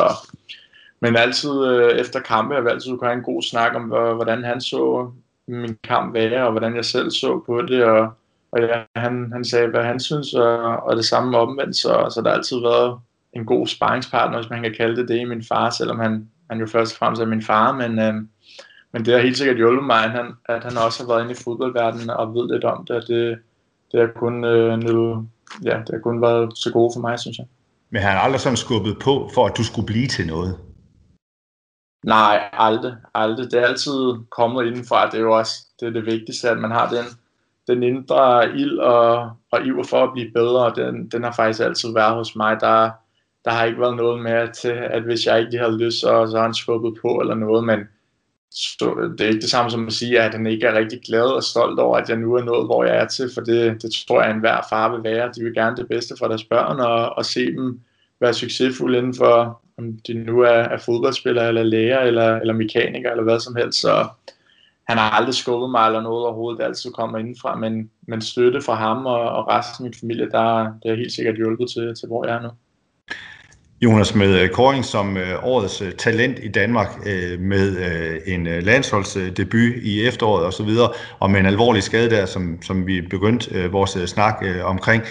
Men 1.00 1.16
altid 1.16 1.66
øh, 1.66 1.92
efter 1.92 2.20
kampe 2.20 2.56
har 2.56 2.62
vi 2.62 2.70
altid 2.70 2.92
kunne 2.92 3.08
have 3.08 3.18
en 3.18 3.24
god 3.24 3.42
snak 3.42 3.76
om, 3.76 3.84
hvordan 3.84 4.44
han 4.44 4.62
så 4.62 5.12
min 5.48 5.78
kamp 5.84 6.14
være, 6.14 6.46
og 6.46 6.52
hvordan 6.52 6.76
jeg 6.76 6.86
selv 6.86 7.12
så 7.12 7.44
på 7.46 7.62
det, 7.62 7.84
og, 7.84 8.14
og 8.54 8.60
ja, 8.62 8.84
han, 8.96 9.32
han 9.32 9.46
sagde, 9.46 9.68
hvad 9.68 9.84
han 9.84 10.00
synes, 10.00 10.34
og, 10.34 10.58
og 10.84 10.96
det 10.96 11.06
samme 11.06 11.38
omvendt, 11.38 11.76
så, 11.76 12.12
så 12.14 12.22
der 12.24 12.30
har 12.30 12.38
altid 12.38 12.60
været 12.60 13.00
en 13.34 13.46
god 13.46 13.68
sparringspartner, 13.68 14.38
hvis 14.38 14.50
man 14.50 14.62
kan 14.64 14.74
kalde 14.78 14.96
det 14.96 15.10
det, 15.10 15.20
i 15.20 15.26
min 15.26 15.44
far, 15.44 15.70
selvom 15.70 16.00
han, 16.00 16.30
han 16.50 16.60
jo 16.60 16.68
først 16.68 16.94
og 16.94 16.98
fremmest 16.98 17.22
er 17.22 17.26
min 17.26 17.42
far, 17.42 17.72
men, 17.72 18.00
øh, 18.00 18.14
men 18.92 19.06
det 19.06 19.14
har 19.14 19.22
helt 19.22 19.38
sikkert 19.38 19.58
hjulpet 19.58 19.86
mig, 19.86 20.04
at 20.04 20.12
han, 20.12 20.26
at 20.46 20.64
han 20.64 20.78
også 20.78 21.04
har 21.04 21.08
været 21.14 21.22
inde 21.22 21.32
i 21.32 21.44
fodboldverdenen 21.44 22.10
og 22.10 22.34
ved 22.34 22.54
lidt 22.54 22.64
om 22.64 22.86
det, 22.86 22.96
og 22.96 23.08
det, 23.08 23.40
det 23.92 24.00
har 24.00 24.08
kun, 24.16 24.44
øh, 24.44 24.78
nu, 24.78 25.28
ja, 25.64 25.78
det 25.78 25.90
har 25.94 26.00
kun 26.00 26.22
været 26.22 26.58
så 26.58 26.72
gode 26.74 26.92
for 26.96 27.02
mig, 27.02 27.20
synes 27.20 27.38
jeg. 27.38 27.46
Men 27.90 28.02
han 28.02 28.12
har 28.12 28.20
aldrig 28.20 28.42
sådan 28.42 28.58
skubbet 28.58 28.98
på, 29.04 29.30
for 29.34 29.46
at 29.46 29.58
du 29.58 29.64
skulle 29.64 29.86
blive 29.86 30.08
til 30.08 30.28
noget? 30.28 30.58
Nej, 32.06 32.50
aldrig. 32.54 32.96
aldrig. 33.14 33.52
Det 33.52 33.60
er 33.60 33.68
altid 33.68 34.16
kommet 34.30 34.66
indenfra. 34.66 35.10
Det 35.10 35.18
er 35.18 35.22
jo 35.22 35.38
også 35.38 35.54
det, 35.80 35.88
er 35.88 35.92
det 35.92 36.06
vigtigste, 36.06 36.50
at 36.50 36.58
man 36.58 36.72
har 36.72 36.90
den 36.90 37.06
den 37.68 37.84
indre 37.84 38.50
ild 38.56 38.78
og, 38.78 39.32
og 39.52 39.66
iver 39.66 39.84
for 39.84 40.04
at 40.04 40.14
blive 40.14 40.32
bedre, 40.32 40.74
den, 40.76 41.08
den 41.08 41.24
har 41.24 41.32
faktisk 41.32 41.60
altid 41.60 41.94
været 41.94 42.16
hos 42.16 42.36
mig. 42.36 42.60
Der, 42.60 42.92
der 43.46 43.52
har 43.52 43.66
ikke 43.66 43.82
været 43.82 43.96
noget 43.96 44.24
med 44.24 44.32
at, 44.32 44.66
at 44.66 45.04
hvis 45.04 45.26
jeg 45.26 45.40
ikke 45.40 45.52
lige 45.52 45.62
havde 45.62 45.78
lyst, 45.78 46.00
så, 46.00 46.28
så 46.32 46.38
har 46.38 46.44
han 46.44 46.54
skubbet 46.54 46.98
på 47.02 47.20
eller 47.20 47.36
noget, 47.36 47.64
men 47.64 47.80
så, 48.52 49.14
det 49.18 49.22
er 49.22 49.30
ikke 49.30 49.42
det 49.42 49.50
samme 49.50 49.72
som 49.72 49.88
at 49.88 49.94
sige, 49.94 50.22
at 50.22 50.34
han 50.34 50.48
ikke 50.48 50.68
er 50.68 50.78
rigtig 50.78 51.02
glad 51.02 51.26
og 51.26 51.44
stolt 51.44 51.80
over, 51.80 51.98
at 51.98 52.10
jeg 52.10 52.18
nu 52.18 52.34
er 52.34 52.44
nået, 52.44 52.66
hvor 52.66 52.84
jeg 52.84 52.98
er 52.98 53.08
til, 53.08 53.30
for 53.34 53.42
det, 53.42 53.82
det 53.82 53.92
tror 54.08 54.22
jeg, 54.22 54.30
at 54.30 54.36
enhver 54.36 54.62
far 54.70 54.96
vil 54.96 55.04
være. 55.04 55.32
De 55.36 55.44
vil 55.44 55.54
gerne 55.54 55.78
det 55.78 55.88
bedste 55.88 56.16
for 56.20 56.28
deres 56.28 56.44
børn 56.44 56.80
og, 56.80 57.10
og 57.10 57.26
se 57.26 57.46
dem 57.46 57.80
være 58.20 58.34
succesfulde 58.34 58.98
inden 58.98 59.16
for, 59.16 59.62
om 59.78 59.98
de 60.08 60.14
nu 60.14 60.42
er, 60.42 60.48
er 60.48 60.78
fodboldspillere, 60.78 61.48
eller 61.48 61.64
læger, 61.64 62.00
eller, 62.00 62.40
eller 62.40 62.54
mekaniker, 62.54 63.12
eller 63.12 63.24
hvad 63.24 63.40
som 63.40 63.56
helst. 63.56 63.82
Så, 63.82 64.08
han 64.88 64.98
har 64.98 65.10
aldrig 65.10 65.36
skubbet 65.36 65.70
mig 65.70 65.86
eller 65.86 66.02
noget 66.02 66.26
overhovedet, 66.26 66.60
det 66.60 66.66
altid 66.66 66.92
kommer 66.92 67.18
indenfra, 67.18 67.56
men, 67.56 67.90
men 68.08 68.22
støtte 68.22 68.62
fra 68.62 68.76
ham 68.76 69.06
og, 69.06 69.22
og 69.22 69.48
resten 69.48 69.86
af 69.86 69.90
min 69.90 70.00
familie, 70.00 70.30
der, 70.30 70.48
der 70.84 70.92
er 70.92 70.96
helt 70.96 71.12
sikkert 71.12 71.36
hjulpet 71.36 71.68
til, 71.70 71.96
til 71.96 72.08
hvor 72.08 72.26
jeg 72.26 72.36
er 72.36 72.42
nu. 72.42 72.50
Jonas, 73.84 74.16
med 74.16 74.42
øh, 74.42 74.50
Koring 74.50 74.86
som 74.86 75.18
øh, 75.18 75.44
årets 75.44 75.82
øh, 75.82 75.92
talent 75.92 76.40
i 76.44 76.48
Danmark, 76.48 76.88
øh, 77.06 77.40
med 77.40 77.78
en 78.26 78.46
landsholdsdebut 78.46 79.74
i 79.84 80.08
efteråret 80.08 80.46
osv., 80.46 80.70
og 81.20 81.32
med 81.32 81.40
en 81.40 81.46
alvorlig 81.46 81.84
skade 81.84 82.10
der, 82.10 82.26
som, 82.26 82.62
som 82.62 82.88
vi 82.88 83.02
begyndte 83.02 83.72
vores 83.72 84.10
snak 84.10 84.44
omkring, 84.64 85.04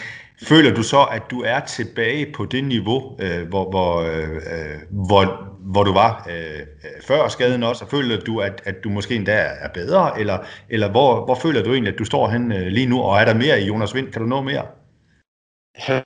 Føler 0.49 0.75
du 0.75 0.83
så, 0.83 1.03
at 1.03 1.23
du 1.31 1.43
er 1.43 1.61
tilbage 1.61 2.33
på 2.33 2.45
det 2.45 2.65
niveau, 2.65 3.17
øh, 3.21 3.49
hvor, 3.49 3.71
hvor, 3.71 4.01
øh, 4.01 4.37
øh 4.37 5.07
hvor, 5.09 5.53
hvor 5.61 5.85
du 5.85 5.93
var 5.93 6.27
øh, 6.31 6.61
øh, 6.61 7.03
før 7.07 7.29
skaden 7.29 7.63
også, 7.63 7.85
og 7.85 7.91
føler 7.91 8.21
du, 8.21 8.41
at, 8.41 8.63
at 8.65 8.85
du 8.85 8.89
måske 8.89 9.15
endda 9.15 9.49
er 9.61 9.69
bedre, 9.75 10.21
eller, 10.21 10.39
eller 10.69 10.91
hvor, 10.91 11.25
hvor 11.25 11.35
føler 11.35 11.63
du 11.63 11.73
egentlig, 11.73 11.93
at 11.93 11.99
du 11.99 12.05
står 12.05 12.29
hen 12.29 12.53
øh, 12.53 12.67
lige 12.67 12.87
nu, 12.87 13.01
og 13.01 13.21
er 13.21 13.25
der 13.25 13.35
mere 13.35 13.61
i 13.61 13.67
Jonas 13.67 13.95
Vind? 13.95 14.13
Kan 14.13 14.23
du 14.23 14.29
nå 14.29 14.43
mere? 14.43 14.67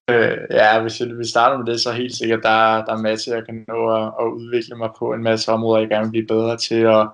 ja, 0.60 0.80
hvis 0.80 1.02
vi 1.18 1.26
starter 1.26 1.58
med 1.58 1.66
det, 1.66 1.80
så 1.80 1.92
helt 1.92 2.16
sikkert, 2.16 2.40
der, 2.42 2.84
der 2.84 2.92
er 2.92 3.02
masser, 3.02 3.34
jeg 3.34 3.44
kan 3.44 3.64
nå 3.68 3.88
at, 3.96 4.12
at 4.20 4.26
udvikle 4.26 4.76
mig 4.76 4.90
på 4.98 5.12
en 5.12 5.22
masse 5.22 5.52
områder, 5.52 5.80
jeg 5.80 5.88
gerne 5.88 6.04
vil 6.04 6.10
blive 6.10 6.26
bedre 6.26 6.56
til, 6.56 6.86
og, 6.86 7.08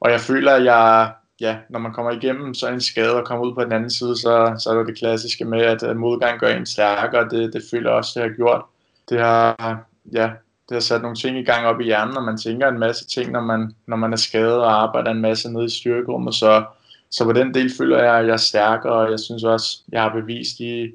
og 0.00 0.10
jeg 0.10 0.20
føler, 0.20 0.52
at 0.52 0.64
jeg, 0.64 1.12
ja, 1.40 1.56
når 1.70 1.78
man 1.78 1.92
kommer 1.92 2.12
igennem 2.12 2.54
så 2.54 2.68
en 2.68 2.80
skade 2.80 3.14
og 3.14 3.26
kommer 3.26 3.46
ud 3.46 3.54
på 3.54 3.64
den 3.64 3.72
anden 3.72 3.90
side, 3.90 4.16
så, 4.16 4.56
så 4.58 4.70
er 4.70 4.78
det 4.78 4.86
det 4.86 4.98
klassiske 4.98 5.44
med, 5.44 5.60
at 5.60 5.96
modgang 5.96 6.40
gør 6.40 6.48
en 6.48 6.66
stærkere. 6.66 7.28
Det, 7.28 7.52
det 7.52 7.62
føler 7.70 7.90
også, 7.90 8.12
det 8.14 8.22
har 8.22 8.36
gjort. 8.36 8.62
Det 9.08 9.20
har, 9.20 9.84
ja, 10.12 10.30
det 10.68 10.74
har 10.74 10.80
sat 10.80 11.02
nogle 11.02 11.16
ting 11.16 11.38
i 11.38 11.44
gang 11.44 11.66
op 11.66 11.80
i 11.80 11.84
hjernen, 11.84 12.16
og 12.16 12.24
man 12.24 12.38
tænker 12.38 12.68
en 12.68 12.78
masse 12.78 13.06
ting, 13.06 13.32
når 13.32 13.40
man, 13.40 13.74
når 13.86 13.96
man 13.96 14.12
er 14.12 14.16
skadet 14.16 14.58
og 14.58 14.82
arbejder 14.82 15.10
en 15.10 15.20
masse 15.20 15.52
nede 15.52 15.64
i 15.64 15.68
styrkerummet. 15.68 16.34
Så, 16.34 16.64
så 17.10 17.24
på 17.24 17.32
den 17.32 17.54
del 17.54 17.70
føler 17.78 18.02
jeg, 18.02 18.14
at 18.14 18.26
jeg 18.26 18.32
er 18.32 18.36
stærkere, 18.36 18.92
og 18.92 19.10
jeg 19.10 19.20
synes 19.20 19.44
også, 19.44 19.80
jeg 19.92 20.02
har 20.02 20.12
bevist 20.20 20.60
i, 20.60 20.94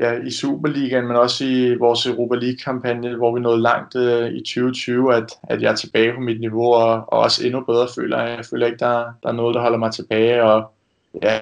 ja, 0.00 0.12
i 0.12 0.30
Superligaen, 0.30 1.06
men 1.06 1.16
også 1.16 1.44
i 1.44 1.74
vores 1.74 2.06
Europa 2.06 2.34
League-kampagne, 2.34 3.16
hvor 3.16 3.34
vi 3.34 3.40
nåede 3.40 3.62
langt 3.62 3.96
øh, 3.96 4.30
i 4.30 4.40
2020, 4.40 5.14
at, 5.14 5.32
at 5.42 5.62
jeg 5.62 5.72
er 5.72 5.76
tilbage 5.76 6.14
på 6.14 6.20
mit 6.20 6.40
niveau, 6.40 6.72
og, 6.72 6.92
og 6.92 7.18
også 7.18 7.46
endnu 7.46 7.60
bedre 7.60 7.88
føler 7.94 8.22
jeg. 8.22 8.36
Jeg 8.36 8.44
føler 8.44 8.66
ikke, 8.66 8.78
der, 8.78 9.12
der 9.22 9.28
er 9.28 9.32
noget, 9.32 9.54
der 9.54 9.60
holder 9.60 9.78
mig 9.78 9.92
tilbage, 9.92 10.42
og 10.42 10.72
ja, 11.22 11.40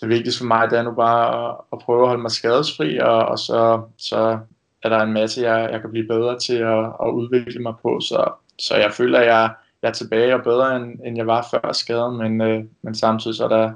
det 0.00 0.08
vigtigste 0.08 0.38
for 0.38 0.46
mig, 0.46 0.70
det 0.70 0.78
er 0.78 0.82
nu 0.82 0.92
bare 0.92 1.50
at, 1.50 1.56
at 1.72 1.78
prøve 1.78 2.02
at 2.02 2.08
holde 2.08 2.22
mig 2.22 2.30
skadesfri, 2.30 2.98
og, 2.98 3.26
og 3.26 3.38
så, 3.38 3.82
så 3.98 4.38
er 4.82 4.88
der 4.88 4.98
en 4.98 5.12
masse, 5.12 5.42
jeg, 5.42 5.70
jeg 5.72 5.80
kan 5.80 5.90
blive 5.90 6.08
bedre 6.08 6.38
til 6.38 6.56
at, 6.56 6.84
at 7.02 7.10
udvikle 7.10 7.62
mig 7.62 7.74
på, 7.82 8.00
så, 8.00 8.32
så 8.58 8.76
jeg 8.76 8.92
føler, 8.92 9.18
at 9.18 9.26
jeg, 9.26 9.50
jeg 9.82 9.88
er 9.88 9.92
tilbage 9.92 10.34
og 10.34 10.42
bedre, 10.42 10.76
end, 10.76 11.00
end 11.04 11.16
jeg 11.16 11.26
var 11.26 11.46
før 11.50 11.72
skaden, 11.72 12.18
men, 12.18 12.40
øh, 12.40 12.64
men 12.82 12.94
samtidig 12.94 13.36
så 13.36 13.44
er 13.44 13.48
der 13.48 13.72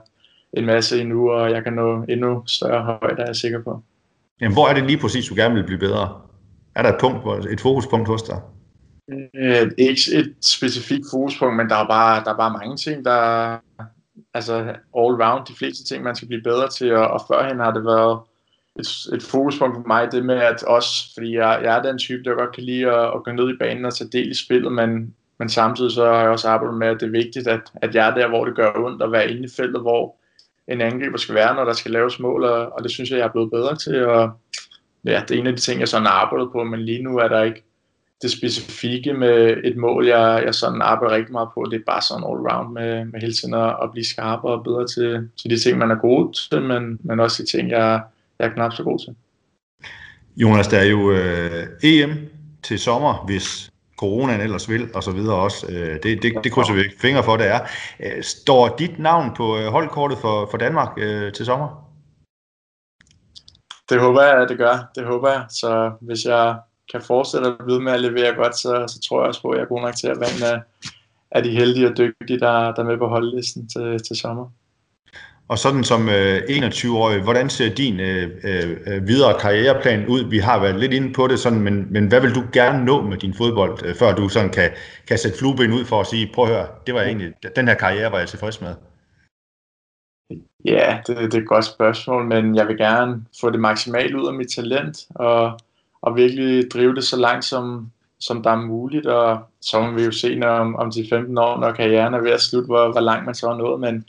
en 0.53 0.67
masse 0.67 1.01
endnu, 1.01 1.31
og 1.31 1.51
jeg 1.51 1.65
kan 1.65 1.73
nå 1.73 2.05
endnu 2.09 2.43
større 2.47 2.83
højde, 2.83 3.23
er 3.23 3.27
jeg 3.27 3.37
sikker 3.37 3.63
på. 3.63 3.83
Jamen, 4.41 4.55
hvor 4.55 4.69
er 4.69 4.75
det 4.75 4.85
lige 4.85 4.99
præcis, 4.99 5.29
du 5.29 5.35
gerne 5.35 5.55
vil 5.55 5.65
blive 5.65 5.79
bedre? 5.79 6.21
Er 6.75 6.83
der 6.83 6.93
et 6.93 7.01
punkt, 7.01 7.47
et 7.53 7.61
fokuspunkt 7.61 8.09
hos 8.09 8.23
dig? 8.23 8.41
Øh, 9.35 9.71
ikke 9.79 10.01
et 10.15 10.35
specifikt 10.43 11.05
fokuspunkt, 11.11 11.57
men 11.57 11.69
der 11.69 11.77
er 11.77 11.87
bare, 11.89 12.25
der 12.25 12.33
er 12.33 12.37
bare 12.37 12.59
mange 12.59 12.77
ting, 12.77 13.05
der, 13.05 13.57
altså 14.35 14.55
all 14.99 15.23
round 15.23 15.47
de 15.47 15.55
fleste 15.55 15.85
ting, 15.85 16.05
man 16.05 16.17
skal 16.17 16.29
blive 16.29 16.43
bedre 16.43 16.69
til, 16.69 16.95
og, 16.95 17.09
og 17.09 17.21
førhen 17.29 17.59
har 17.59 17.71
det 17.73 17.85
været 17.85 18.21
et, 18.79 19.15
et 19.15 19.23
fokuspunkt 19.23 19.77
for 19.77 19.87
mig, 19.87 20.13
det 20.13 20.25
med 20.25 20.37
at 20.37 20.63
også, 20.63 21.15
fordi 21.15 21.35
jeg, 21.35 21.61
jeg 21.65 21.79
er 21.79 21.83
den 21.83 21.99
type, 21.99 22.23
der 22.25 22.35
godt 22.35 22.55
kan 22.55 22.65
lide 22.65 22.87
at, 22.93 23.15
at 23.15 23.25
gå 23.25 23.33
ned 23.33 23.55
i 23.55 23.59
banen 23.61 23.85
og 23.85 23.95
tage 23.95 24.11
del 24.11 24.31
i 24.31 24.35
spillet, 24.35 24.73
men, 24.73 25.15
men 25.39 25.49
samtidig 25.49 25.91
så 25.91 26.05
har 26.05 26.21
jeg 26.21 26.31
også 26.31 26.49
arbejdet 26.49 26.79
med, 26.79 26.89
at 26.89 27.01
det 27.01 27.07
er 27.07 27.11
vigtigt, 27.11 27.49
at, 27.49 27.73
at 27.75 27.95
jeg 27.95 28.09
er 28.09 28.15
der, 28.15 28.29
hvor 28.29 28.45
det 28.45 28.57
gør 28.57 28.73
ondt, 28.77 29.03
at 29.03 29.13
være 29.13 29.31
inde 29.31 29.45
i 29.45 29.55
feltet, 29.57 29.81
hvor 29.81 30.17
en 30.69 30.81
angriber 30.81 31.19
skal 31.19 31.35
være, 31.35 31.55
når 31.55 31.65
der 31.65 31.73
skal 31.73 31.91
laves 31.91 32.21
mål, 32.21 32.45
og, 32.45 32.73
og 32.73 32.83
det 32.83 32.91
synes 32.91 33.11
jeg, 33.11 33.19
jeg 33.19 33.25
er 33.25 33.33
blevet 33.33 33.51
bedre 33.51 33.77
til, 33.77 34.07
og 34.07 34.31
ja, 35.05 35.23
det 35.29 35.35
er 35.35 35.41
en 35.41 35.47
af 35.47 35.53
de 35.53 35.61
ting, 35.61 35.81
jeg 35.81 35.89
sådan 35.89 36.07
arbejder 36.07 36.49
på, 36.53 36.65
men 36.65 36.81
lige 36.81 37.03
nu 37.03 37.19
er 37.19 37.29
der 37.29 37.43
ikke 37.43 37.63
det 38.23 38.31
specifikke 38.31 39.13
med 39.13 39.57
et 39.65 39.77
mål, 39.77 40.07
jeg, 40.07 40.43
jeg 40.45 40.55
sådan 40.55 40.83
arbejder 40.83 41.17
rigtig 41.17 41.33
meget 41.33 41.49
på. 41.55 41.67
Det 41.71 41.81
er 41.81 41.85
bare 41.87 42.03
sådan 42.03 42.25
all 42.25 42.49
round 42.49 42.73
med, 42.73 43.05
med 43.05 43.21
hele 43.21 43.33
tiden 43.33 43.55
at, 43.55 43.77
at 43.83 43.91
blive 43.93 44.05
skarpere 44.05 44.53
og 44.53 44.65
bedre 44.65 44.87
til, 44.87 45.29
til 45.41 45.51
de 45.51 45.59
ting, 45.59 45.79
man 45.79 45.91
er 45.91 45.95
god 45.95 46.49
til, 46.51 46.63
men, 46.63 46.99
men 47.01 47.21
også 47.21 47.43
de 47.43 47.49
ting, 47.51 47.71
jeg, 47.71 48.03
jeg 48.39 48.47
er 48.47 48.53
knap 48.53 48.73
så 48.73 48.83
god 48.83 48.99
til. 48.99 49.15
Jonas, 50.37 50.69
der 50.69 50.79
er 50.79 50.85
jo 50.85 51.13
øh, 51.13 51.67
EM 51.83 52.11
til 52.63 52.79
sommer, 52.79 53.25
hvis 53.27 53.71
coronaen 53.97 54.41
ellers 54.41 54.69
vil, 54.69 54.91
og 54.95 55.03
så 55.03 55.11
videre 55.11 55.37
også. 55.37 55.67
Øh, 55.69 56.03
det, 56.03 56.23
det, 56.23 56.33
det 56.45 56.53
krydser 56.53 56.75
vi 56.75 56.83
fingre 56.99 57.25
for, 57.25 57.37
det 57.37 57.47
er. 57.47 57.61
Øh, 58.01 58.23
står 58.23 58.77
dit 58.77 58.99
navn 58.99 59.35
på 59.37 59.59
øh, 59.59 59.67
holdkortet 59.67 60.19
for, 60.19 60.49
for 60.51 60.59
Danmark 60.59 60.99
øh, 60.99 61.33
til 61.33 61.47
sommer? 61.47 61.87
Det 63.91 64.01
håber 64.01 64.23
jeg, 64.23 64.43
at 64.43 64.49
det 64.49 64.59
gør. 64.59 64.91
Det 64.95 65.07
håber 65.07 65.31
jeg. 65.31 65.45
Så 65.49 65.93
hvis 66.01 66.25
jeg 66.25 66.57
kan 66.93 67.03
fortsætte 67.03 67.49
at 67.49 67.65
blive 67.65 67.81
med 67.81 67.93
at 67.93 68.01
levere 68.01 68.35
godt, 68.35 68.57
så, 68.57 68.85
så 68.89 69.01
tror 69.09 69.21
jeg 69.21 69.29
også 69.29 69.43
på, 69.43 69.51
at 69.51 69.57
jeg 69.57 69.65
er 69.65 69.69
god 69.69 69.81
nok 69.81 69.97
til 69.97 70.09
at 70.09 70.21
være 70.21 70.31
en 70.37 70.55
af, 70.55 70.63
af 71.31 71.43
de 71.43 71.51
heldige 71.51 71.89
og 71.91 71.97
dygtige, 71.97 72.41
der, 72.41 72.75
der 72.75 72.83
er 72.83 72.87
med 72.87 72.99
på 72.99 73.09
holdlisten 73.09 73.69
til, 73.69 74.03
til 74.03 74.17
sommer. 74.17 74.51
Og 75.49 75.59
sådan 75.59 75.85
som 75.85 76.09
øh, 76.09 76.39
21-årig, 76.39 77.23
hvordan 77.23 77.51
ser 77.51 77.75
din 77.75 78.01
øh, 78.01 78.31
øh, 78.45 78.77
øh, 78.87 79.07
videre 79.07 79.41
karriereplan 79.41 80.07
ud? 80.07 80.31
Vi 80.31 80.39
har 80.39 80.61
været 80.61 80.81
lidt 80.81 80.93
inde 80.93 81.13
på 81.13 81.27
det, 81.27 81.39
sådan, 81.39 81.61
men, 81.61 81.93
men 81.93 82.09
hvad 82.09 82.21
vil 82.21 82.35
du 82.35 82.43
gerne 82.53 82.85
nå 82.85 83.03
med 83.03 83.17
din 83.17 83.35
fodbold, 83.35 83.87
øh, 83.87 83.95
før 83.95 84.15
du 84.15 84.29
sådan 84.29 84.51
kan, 84.51 84.71
kan 85.09 85.19
sætte 85.19 85.39
flueben 85.39 85.73
ud 85.73 85.85
for 85.85 86.01
at 86.01 86.07
sige, 86.07 86.31
prøv 86.35 86.45
at 86.45 86.51
høre, 86.51 86.67
det 86.87 86.95
var 86.95 87.03
egentlig, 87.03 87.33
den 87.57 87.69
her 87.69 87.75
karriere 87.75 88.13
var 88.13 88.19
jeg 88.19 88.29
tilfreds 88.29 88.61
med? 88.61 88.75
Ja, 90.65 90.99
det, 91.07 91.17
det 91.17 91.35
er 91.35 91.39
et 91.39 91.49
godt 91.49 91.65
spørgsmål, 91.65 92.25
men 92.25 92.57
jeg 92.57 92.69
vil 92.69 92.77
gerne 92.77 93.25
få 93.41 93.51
det 93.51 93.61
maksimalt 93.61 94.15
ud 94.15 94.27
af 94.27 94.35
mit 94.35 94.49
talent, 94.57 94.99
og, 95.15 95.59
og 96.03 96.17
virkelig 96.17 96.71
drive 96.71 96.95
det 96.95 97.05
så 97.05 97.17
langt, 97.17 97.45
som, 97.45 97.91
som 98.21 98.43
der 98.43 98.51
er 98.51 98.61
muligt, 98.61 99.07
og 99.07 99.39
så 99.61 99.81
må 99.81 99.91
vi 99.91 100.05
jo 100.05 100.13
se 100.13 100.35
når, 100.35 100.49
om, 100.49 100.77
om 100.77 100.91
de 100.91 101.07
15 101.11 101.39
år, 101.39 101.61
når 101.61 101.73
karrieren 101.73 102.15
er 102.15 102.21
ved 102.21 102.31
at 102.31 102.41
slutte, 102.41 102.67
hvor, 102.67 102.93
hvor 102.93 103.01
langt 103.01 103.27
man 103.27 103.35
så 103.35 103.51
er 103.51 103.57
nået, 103.57 103.81
men 103.81 104.05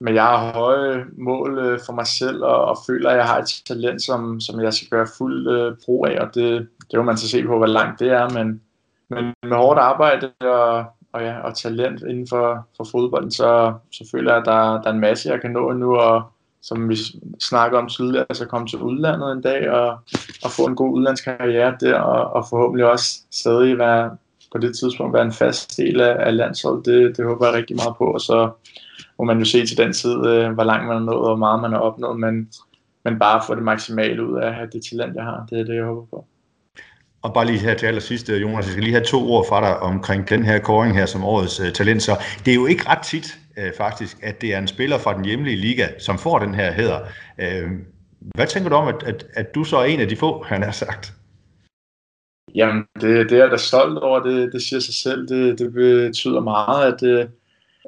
men 0.00 0.14
jeg 0.14 0.24
har 0.24 0.52
høje 0.52 1.04
mål 1.18 1.58
øh, 1.58 1.78
for 1.86 1.92
mig 1.92 2.06
selv, 2.06 2.44
og, 2.44 2.64
og 2.64 2.78
føler, 2.86 3.10
at 3.10 3.16
jeg 3.16 3.26
har 3.26 3.38
et 3.38 3.62
talent, 3.66 4.02
som, 4.02 4.40
som 4.40 4.60
jeg 4.60 4.74
skal 4.74 4.88
gøre 4.88 5.06
fuld 5.18 5.48
øh, 5.48 5.76
brug 5.84 6.06
af, 6.06 6.20
og 6.20 6.34
det, 6.34 6.68
det 6.90 6.98
vil 6.98 7.04
man 7.04 7.16
så 7.16 7.28
se 7.28 7.42
på, 7.42 7.56
hvor 7.56 7.66
langt 7.66 8.00
det 8.00 8.08
er, 8.08 8.28
men, 8.28 8.60
men 9.08 9.34
med 9.42 9.56
hårdt 9.56 9.78
arbejde 9.78 10.30
og, 10.40 10.84
og, 11.12 11.22
ja, 11.22 11.38
og 11.38 11.56
talent 11.56 12.02
inden 12.02 12.26
for, 12.28 12.68
for 12.76 12.84
fodbolden, 12.84 13.30
så, 13.30 13.72
så 13.92 14.08
føler 14.12 14.32
jeg, 14.32 14.40
at 14.40 14.46
der, 14.46 14.82
der 14.82 14.88
er 14.88 14.92
en 14.92 15.00
masse, 15.00 15.28
jeg 15.28 15.40
kan 15.40 15.50
nå 15.50 15.72
nu, 15.72 15.96
og 15.96 16.22
som 16.62 16.88
vi 16.88 16.96
snakker 17.40 17.78
om 17.78 17.88
tidligere, 17.88 18.26
altså 18.28 18.46
komme 18.46 18.66
til 18.66 18.78
udlandet 18.78 19.32
en 19.32 19.42
dag 19.42 19.70
og, 19.70 19.98
og 20.44 20.50
få 20.50 20.66
en 20.66 20.76
god 20.76 20.94
udlandskarriere 20.94 21.76
der, 21.80 21.94
og, 21.94 22.32
og 22.32 22.46
forhåbentlig 22.50 22.86
også 22.86 23.20
stadig 23.30 23.78
være, 23.78 24.16
på 24.52 24.58
det 24.58 24.78
tidspunkt 24.78 25.14
være 25.14 25.24
en 25.24 25.32
fast 25.32 25.76
del 25.76 26.00
af, 26.00 26.16
af 26.26 26.36
landsholdet. 26.36 26.86
Det, 26.86 27.16
det 27.16 27.24
håber 27.24 27.46
jeg 27.46 27.54
rigtig 27.54 27.76
meget 27.76 27.96
på, 27.98 28.04
og 28.04 28.20
så 28.20 28.50
må 29.20 29.24
man 29.24 29.38
jo 29.38 29.44
se 29.44 29.66
til 29.66 29.76
den 29.76 29.92
tid, 29.92 30.26
øh, 30.26 30.52
hvor 30.52 30.64
langt 30.64 30.86
man 30.86 30.96
har 30.96 31.04
nået, 31.04 31.18
og 31.18 31.26
hvor 31.26 31.36
meget 31.36 31.62
man 31.62 31.72
har 31.72 31.78
opnået, 31.78 32.20
men, 32.20 32.48
men 33.04 33.18
bare 33.18 33.42
få 33.46 33.54
det 33.54 33.62
maksimale 33.62 34.26
ud 34.26 34.38
af 34.38 34.68
det 34.72 34.82
talent, 34.90 35.16
jeg 35.16 35.24
har. 35.24 35.46
Det 35.50 35.60
er 35.60 35.64
det, 35.64 35.74
jeg 35.74 35.84
håber 35.84 36.06
på. 36.10 36.26
Og 37.22 37.34
bare 37.34 37.46
lige 37.46 37.58
her 37.58 37.74
til 37.74 37.86
allersidst, 37.86 38.28
Jonas, 38.28 38.66
jeg 38.66 38.72
skal 38.72 38.82
lige 38.82 38.94
have 38.94 39.04
to 39.04 39.30
ord 39.32 39.46
fra 39.48 39.60
dig 39.60 39.78
omkring 39.78 40.28
den 40.28 40.44
her 40.44 40.58
kåring 40.58 40.96
her 40.96 41.06
som 41.06 41.24
årets 41.24 41.60
uh, 41.60 41.66
talent. 41.68 42.02
Så 42.02 42.16
det 42.44 42.50
er 42.50 42.54
jo 42.54 42.66
ikke 42.66 42.88
ret 42.88 43.02
tit 43.02 43.38
uh, 43.56 43.76
faktisk, 43.76 44.18
at 44.22 44.40
det 44.40 44.54
er 44.54 44.58
en 44.58 44.68
spiller 44.68 44.98
fra 44.98 45.16
den 45.16 45.24
hjemlige 45.24 45.56
liga, 45.56 45.86
som 45.98 46.18
får 46.18 46.38
den 46.38 46.54
her 46.54 46.72
hæder. 46.72 47.00
Uh, 47.38 47.70
hvad 48.34 48.46
tænker 48.46 48.70
du 48.70 48.76
om, 48.76 48.88
at, 48.88 49.02
at, 49.02 49.26
at 49.34 49.54
du 49.54 49.64
så 49.64 49.76
er 49.76 49.84
en 49.84 50.00
af 50.00 50.08
de 50.08 50.16
få, 50.16 50.42
han 50.42 50.62
har 50.62 50.72
sagt? 50.72 51.12
Jamen, 52.54 52.84
det, 53.00 53.30
det 53.30 53.32
er 53.32 53.42
jeg 53.42 53.50
da 53.50 53.56
stolt 53.56 53.98
over. 53.98 54.20
Det, 54.20 54.52
det 54.52 54.62
siger 54.62 54.80
sig 54.80 54.94
selv. 54.94 55.28
Det, 55.28 55.58
det 55.58 55.72
betyder 55.72 56.40
meget, 56.40 57.02
at, 57.02 57.28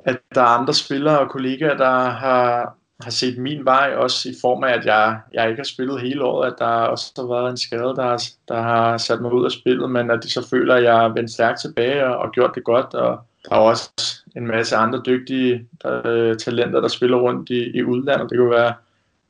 at 0.05 0.21
der 0.35 0.41
er 0.41 0.59
andre 0.59 0.75
spillere 0.75 1.19
og 1.19 1.31
kollegaer, 1.31 1.77
der 1.77 2.11
har, 2.11 2.75
har 3.03 3.11
set 3.11 3.39
min 3.39 3.65
vej, 3.65 3.95
også 3.97 4.29
i 4.29 4.35
form 4.41 4.65
af, 4.65 4.73
at 4.73 4.87
jeg, 4.87 5.21
jeg 5.33 5.49
ikke 5.49 5.59
har 5.59 5.65
spillet 5.65 6.01
hele 6.01 6.25
året, 6.25 6.53
at 6.53 6.59
der 6.59 6.67
også 6.67 7.13
har 7.17 7.27
været 7.27 7.51
en 7.51 7.57
skade, 7.57 7.95
der 7.97 8.03
har, 8.03 8.23
der 8.49 8.63
har 8.63 8.99
sat 8.99 9.21
mig 9.21 9.33
ud 9.33 9.45
af 9.45 9.51
spillet, 9.53 9.91
men 9.91 10.11
at 10.11 10.23
de 10.23 10.31
så 10.31 10.49
føler, 10.49 10.75
at 10.75 10.85
jeg 10.85 11.05
er 11.05 11.09
vendt 11.09 11.31
stærkt 11.31 11.61
tilbage 11.61 12.07
og, 12.07 12.17
og 12.17 12.33
gjort 12.33 12.55
det 12.55 12.65
godt, 12.65 12.95
og 12.95 13.21
der 13.49 13.57
er 13.57 13.61
også 13.61 13.91
en 14.37 14.47
masse 14.47 14.77
andre 14.77 15.03
dygtige 15.07 15.69
der, 15.83 16.01
øh, 16.05 16.37
talenter, 16.37 16.81
der 16.81 16.89
spiller 16.89 17.17
rundt 17.17 17.51
i, 17.51 17.77
i 17.77 17.83
udlandet. 17.83 18.31
Det 18.31 18.39
kunne 18.39 18.51
være 18.51 18.75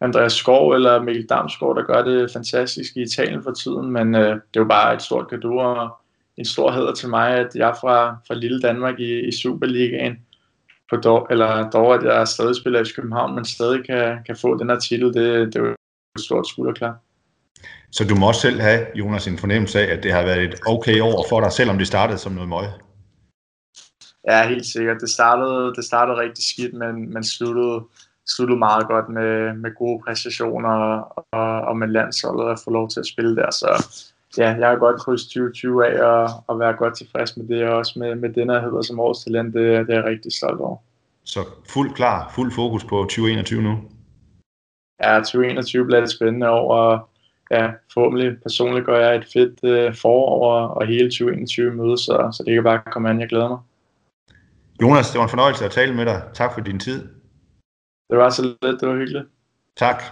Andreas 0.00 0.32
Skov 0.32 0.72
eller 0.72 1.02
Mikkel 1.02 1.26
Damsgaard, 1.26 1.76
der 1.76 1.82
gør 1.82 2.02
det 2.04 2.32
fantastisk 2.32 2.96
i 2.96 3.02
Italien 3.02 3.42
for 3.42 3.50
tiden, 3.50 3.90
men 3.90 4.14
øh, 4.14 4.28
det 4.30 4.56
er 4.56 4.60
jo 4.60 4.64
bare 4.64 4.94
et 4.94 5.02
stort 5.02 5.28
gave 5.28 5.62
og 5.62 5.90
en 6.36 6.44
stor 6.44 6.72
hæder 6.72 6.94
til 6.94 7.08
mig, 7.08 7.30
at 7.30 7.54
jeg 7.54 7.76
fra, 7.80 8.16
fra 8.26 8.34
lille 8.34 8.60
Danmark 8.60 9.00
i, 9.00 9.20
i 9.20 9.32
Superligaen 9.32 10.18
på 10.90 10.96
dog, 10.96 11.26
eller 11.30 11.70
dog, 11.70 11.94
at 11.94 12.02
jeg 12.04 12.28
stadig 12.28 12.56
spiller 12.56 12.80
i 12.80 12.92
København, 12.96 13.34
men 13.34 13.44
stadig 13.44 13.86
kan, 13.86 14.18
kan 14.26 14.36
få 14.36 14.58
den 14.58 14.70
her 14.70 14.78
titel, 14.78 15.06
det, 15.06 15.46
det 15.46 15.56
er 15.56 15.60
jo 15.60 15.74
et 16.16 16.24
stort 16.24 16.46
skulderklap. 16.46 16.94
Så 17.90 18.04
du 18.04 18.14
må 18.14 18.28
også 18.28 18.40
selv 18.40 18.60
have, 18.60 18.86
Jonas, 18.94 19.26
en 19.26 19.38
fornemmelse 19.38 19.80
af, 19.80 19.96
at 19.96 20.02
det 20.02 20.12
har 20.12 20.22
været 20.22 20.42
et 20.42 20.60
okay 20.66 21.00
år 21.00 21.26
for 21.28 21.40
dig, 21.40 21.52
selvom 21.52 21.78
det 21.78 21.86
startede 21.86 22.18
som 22.18 22.32
noget 22.32 22.48
møg? 22.48 22.64
Ja, 24.28 24.48
helt 24.48 24.66
sikkert. 24.66 25.00
Det 25.00 25.10
startede, 25.10 25.74
det 25.74 25.84
startede 25.84 26.16
rigtig 26.16 26.44
skidt, 26.44 26.74
men, 26.74 27.12
men 27.12 27.24
sluttede, 27.24 27.84
sluttede 28.26 28.58
meget 28.58 28.86
godt 28.86 29.08
med, 29.08 29.54
med 29.54 29.74
gode 29.74 30.02
præstationer 30.04 30.70
og, 31.32 31.60
og 31.60 31.76
med 31.76 31.88
landsholdet 31.88 32.52
at 32.52 32.60
få 32.64 32.70
lov 32.70 32.88
til 32.88 33.00
at 33.00 33.06
spille 33.06 33.36
der. 33.36 33.50
Så 33.50 33.86
ja, 34.38 34.50
jeg 34.50 34.68
har 34.68 34.76
godt 34.76 35.00
krydset 35.00 35.28
2020 35.28 35.86
af 35.86 36.02
og, 36.02 36.30
og 36.46 36.58
være 36.58 36.72
godt 36.72 36.96
tilfreds 36.96 37.36
med 37.36 37.48
det, 37.48 37.68
og 37.68 37.76
også 37.76 37.98
med, 37.98 38.14
med 38.14 38.32
den 38.32 38.50
her 38.50 38.60
hedder 38.60 38.82
som 38.82 39.00
årets 39.00 39.24
talent, 39.24 39.54
det, 39.54 39.86
det 39.86 39.94
er 39.94 39.98
jeg 39.98 40.04
rigtig 40.04 40.32
stolt 40.32 40.60
over. 40.60 40.76
Så 41.24 41.40
fuld 41.68 41.94
klar, 41.94 42.32
fuld 42.34 42.52
fokus 42.52 42.84
på 42.84 42.96
2021 43.02 43.62
nu? 43.62 43.78
Ja, 45.02 45.18
2021 45.18 45.84
bliver 45.84 46.00
det 46.00 46.10
spændende 46.10 46.50
år, 46.50 46.74
og 46.74 47.08
ja, 47.50 47.70
forhåbentlig 47.94 48.42
personligt 48.42 48.86
gør 48.86 48.98
jeg 48.98 49.16
et 49.16 49.26
fedt 49.32 49.64
øh, 49.64 49.94
forår, 49.94 50.68
og 50.68 50.86
hele 50.86 51.10
2021 51.10 51.70
møde, 51.70 51.98
så, 51.98 52.30
så 52.36 52.42
det 52.46 52.54
kan 52.54 52.62
bare 52.62 52.82
komme 52.92 53.10
an, 53.10 53.20
jeg 53.20 53.28
glæder 53.28 53.48
mig. 53.48 53.58
Jonas, 54.82 55.10
det 55.10 55.18
var 55.18 55.24
en 55.24 55.30
fornøjelse 55.30 55.64
at 55.64 55.70
tale 55.70 55.94
med 55.94 56.06
dig. 56.06 56.22
Tak 56.34 56.54
for 56.54 56.60
din 56.60 56.80
tid. 56.80 57.08
Det 58.10 58.18
var 58.18 58.30
så 58.30 58.42
lidt, 58.42 58.80
det 58.80 58.88
var 58.88 58.94
hyggeligt. 58.94 59.24
Tak. 59.76 60.02